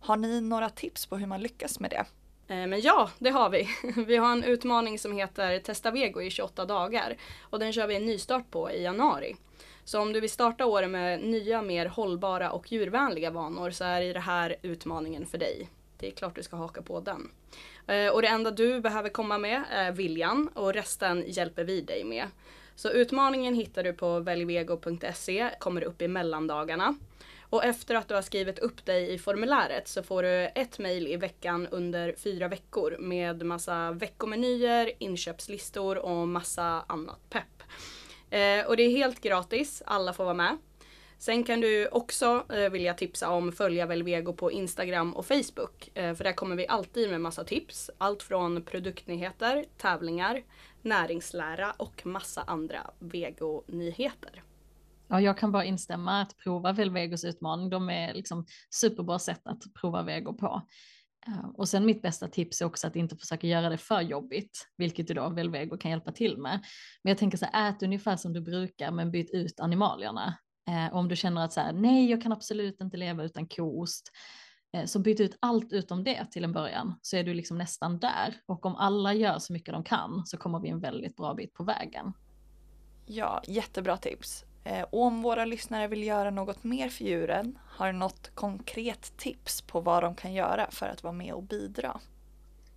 [0.00, 2.04] Har ni några tips på hur man lyckas med det?
[2.54, 3.68] Eh, men ja, det har vi.
[4.06, 7.16] Vi har en utmaning som heter Testa Vego i 28 dagar.
[7.40, 9.36] Och den kör vi en nystart på i januari.
[9.84, 14.14] Så om du vill starta året med nya, mer hållbara och djurvänliga vanor så är
[14.14, 15.68] det här utmaningen för dig.
[15.98, 17.30] Det är klart du ska haka på den.
[17.86, 22.04] Eh, och det enda du behöver komma med är viljan och resten hjälper vi dig
[22.04, 22.26] med.
[22.74, 26.96] Så utmaningen hittar du på väljvego.se, kommer upp i mellandagarna.
[27.40, 31.06] Och efter att du har skrivit upp dig i formuläret så får du ett mejl
[31.06, 37.62] i veckan under fyra veckor med massa veckomenyer, inköpslistor och massa annat pepp.
[38.34, 40.58] Eh, och det är helt gratis, alla får vara med.
[41.18, 45.90] Sen kan du också eh, vilja tipsa om följa Velvego på Instagram och Facebook.
[45.94, 47.90] Eh, för där kommer vi alltid med massa tips.
[47.98, 50.42] Allt från produktnyheter, tävlingar,
[50.82, 54.42] näringslära och massa andra vegonyheter.
[55.08, 57.70] Ja, jag kan bara instämma att prova Velvegos utmaning.
[57.70, 60.62] De är liksom superbra sätt att prova Vego på.
[61.26, 64.68] Eh, och sen mitt bästa tips är också att inte försöka göra det för jobbigt,
[64.76, 66.64] vilket du då Velvego kan hjälpa till med.
[67.02, 70.38] Men jag tänker så här, ät ungefär som du brukar, men byt ut animalierna.
[70.68, 74.10] Eh, om du känner att så här, nej, jag kan absolut inte leva utan koost,
[74.76, 77.98] eh, så byt ut allt utom det till en början, så är du liksom nästan
[77.98, 78.34] där.
[78.46, 81.54] Och om alla gör så mycket de kan så kommer vi en väldigt bra bit
[81.54, 82.12] på vägen.
[83.06, 84.44] Ja, jättebra tips.
[84.64, 89.16] Eh, och om våra lyssnare vill göra något mer för djuren, har du något konkret
[89.16, 92.00] tips på vad de kan göra för att vara med och bidra?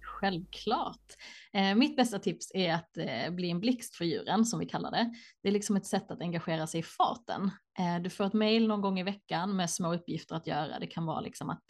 [0.02, 1.16] Självklart.
[1.54, 4.92] Eh, mitt bästa tips är att eh, bli en blixt för djuren, som vi kallar
[4.92, 5.14] det.
[5.44, 7.52] Det är liksom ett sätt att engagera sig i farten.
[7.80, 10.80] Eh, du får ett mejl någon gång i veckan med små uppgifter att göra.
[10.80, 11.66] Det kan vara liksom att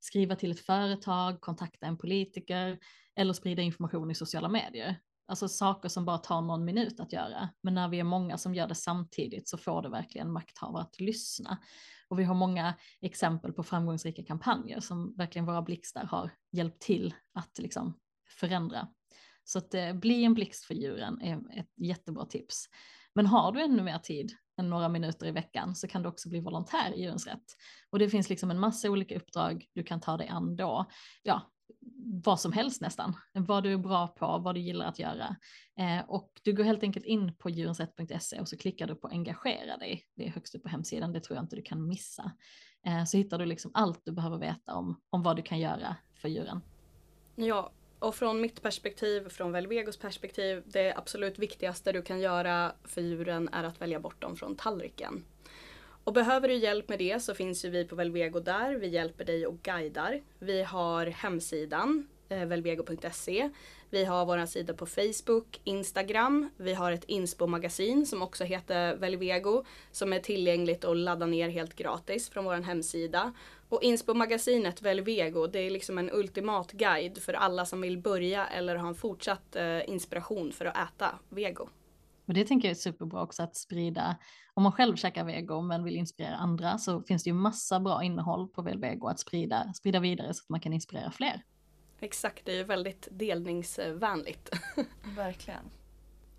[0.00, 2.78] skriva till ett företag, kontakta en politiker
[3.16, 4.96] eller sprida information i sociala medier.
[5.26, 7.48] Alltså saker som bara tar någon minut att göra.
[7.62, 11.00] Men när vi är många som gör det samtidigt så får det verkligen makthavare att
[11.00, 11.58] lyssna.
[12.08, 17.14] Och vi har många exempel på framgångsrika kampanjer som verkligen våra blixtar har hjälpt till
[17.34, 17.98] att liksom
[18.40, 18.88] förändra.
[19.44, 22.66] Så att eh, bli en blixt för djuren är ett jättebra tips.
[23.14, 26.28] Men har du ännu mer tid än några minuter i veckan så kan du också
[26.28, 27.44] bli volontär i Djurens Rätt.
[27.90, 30.86] Och det finns liksom en massa olika uppdrag du kan ta dig an då.
[31.22, 31.51] Ja,
[32.24, 35.36] vad som helst nästan, vad du är bra på, vad du gillar att göra.
[35.78, 39.76] Eh, och du går helt enkelt in på djurensrätt.se och så klickar du på engagera
[39.76, 40.04] dig.
[40.16, 42.32] Det är högst upp på hemsidan, det tror jag inte du kan missa.
[42.86, 45.96] Eh, så hittar du liksom allt du behöver veta om, om vad du kan göra
[46.20, 46.60] för djuren.
[47.36, 53.00] Ja, och från mitt perspektiv, från Velvegos perspektiv, det absolut viktigaste du kan göra för
[53.00, 55.24] djuren är att välja bort dem från tallriken.
[56.04, 58.74] Och behöver du hjälp med det så finns ju vi på Velvego där.
[58.74, 60.20] Vi hjälper dig och guidar.
[60.38, 63.50] Vi har hemsidan eh, velvego.se.
[63.90, 66.50] Vi har vår sida på Facebook, Instagram.
[66.56, 71.74] Vi har ett Inspo-magasin som också heter Velvego som är tillgängligt att ladda ner helt
[71.74, 73.32] gratis från vår hemsida.
[73.68, 78.76] Och Inspo-magasinet Velvego det är liksom en ultimat guide för alla som vill börja eller
[78.76, 81.68] ha en fortsatt eh, inspiration för att äta vego.
[82.32, 84.16] Och det tänker jag är superbra också att sprida.
[84.54, 88.04] Om man själv käkar vego men vill inspirera andra så finns det ju massa bra
[88.04, 91.42] innehåll på Velvego att sprida, sprida vidare så att man kan inspirera fler.
[92.00, 94.50] Exakt, det är ju väldigt delningsvänligt.
[95.16, 95.70] Verkligen.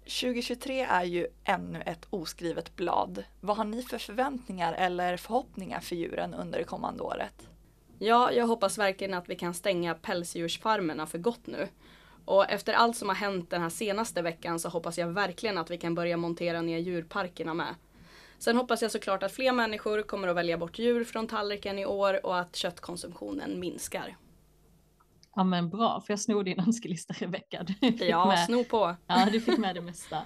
[0.03, 3.23] 2023 är ju ännu ett oskrivet blad.
[3.41, 7.49] Vad har ni för förväntningar eller förhoppningar för djuren under det kommande året?
[7.99, 11.67] Ja, jag hoppas verkligen att vi kan stänga pälsdjursfarmerna för gott nu.
[12.25, 15.71] Och efter allt som har hänt den här senaste veckan så hoppas jag verkligen att
[15.71, 17.75] vi kan börja montera ner djurparkerna med.
[18.39, 21.85] Sen hoppas jag såklart att fler människor kommer att välja bort djur från tallriken i
[21.85, 24.17] år och att köttkonsumtionen minskar.
[25.35, 27.65] Ja men bra, för jag snor din önskelista Rebecka.
[27.99, 28.95] Ja, med, sno på.
[29.07, 30.17] Ja, du fick med det mesta.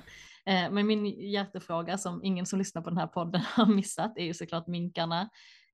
[0.46, 4.24] Eh, men min hjärtefråga som ingen som lyssnar på den här podden har missat är
[4.24, 5.30] ju såklart minkarna.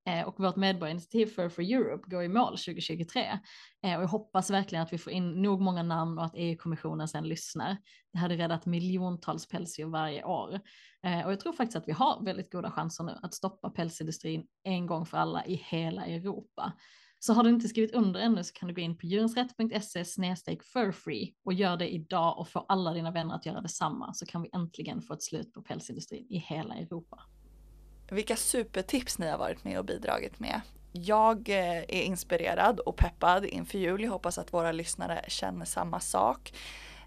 [0.05, 3.39] Eh, och vårt medborgarinitiativ för Free Europe går i mål 2023.
[3.83, 7.07] Eh, och jag hoppas verkligen att vi får in nog många namn och att EU-kommissionen
[7.07, 7.77] sen lyssnar.
[8.13, 10.59] Det hade räddat miljontals pälsdjur varje år.
[11.03, 14.45] Eh, och jag tror faktiskt att vi har väldigt goda chanser nu att stoppa pälsindustrin
[14.63, 16.73] en gång för alla i hela Europa.
[17.19, 21.33] Så har du inte skrivit under ännu så kan du gå in på djurensrätt.se furfree
[21.45, 24.49] och gör det idag och få alla dina vänner att göra detsamma så kan vi
[24.53, 27.23] äntligen få ett slut på pälsindustrin i hela Europa.
[28.13, 30.61] Vilka supertips ni har varit med och bidragit med.
[30.91, 34.03] Jag eh, är inspirerad och peppad inför jul.
[34.03, 36.53] Jag hoppas att våra lyssnare känner samma sak.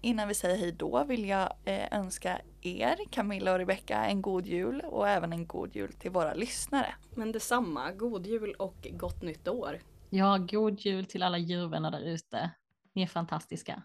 [0.01, 4.45] Innan vi säger hej då vill jag eh, önska er, Camilla och Rebecka, en god
[4.45, 6.95] jul och även en god jul till våra lyssnare.
[7.15, 9.79] Men detsamma, god jul och gott nytt år.
[10.09, 12.51] Ja, god jul till alla djurvänner där ute.
[12.93, 13.83] Ni är fantastiska.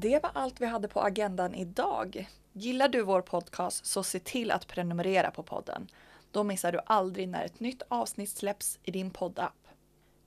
[0.00, 2.28] Det var allt vi hade på agendan idag.
[2.52, 5.88] Gillar du vår podcast så se till att prenumerera på podden.
[6.30, 9.68] Då missar du aldrig när ett nytt avsnitt släpps i din poddapp.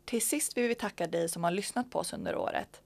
[0.06, 2.82] Till sist vill vi tacka dig som har lyssnat på oss under året.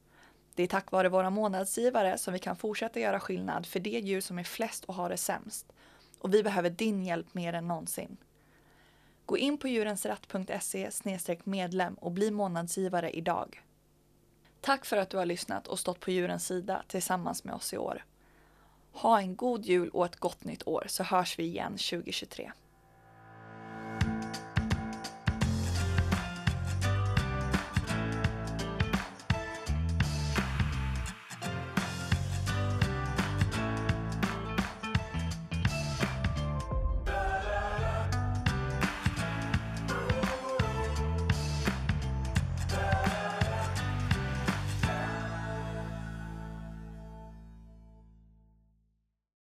[0.56, 4.22] Det är tack vare våra månadsgivare som vi kan fortsätta göra skillnad för de djur
[4.22, 5.74] som är flest och har det sämst.
[6.20, 8.18] Och vi behöver din hjälp mer än någonsin.
[9.26, 10.90] Gå in på djurensrätt.se
[11.44, 13.64] medlem och bli månadsgivare idag.
[14.66, 17.78] Tack för att du har lyssnat och stått på djurens sida tillsammans med oss i
[17.78, 18.05] år.
[18.91, 22.51] Ha en god jul och ett gott nytt år så hörs vi igen 2023.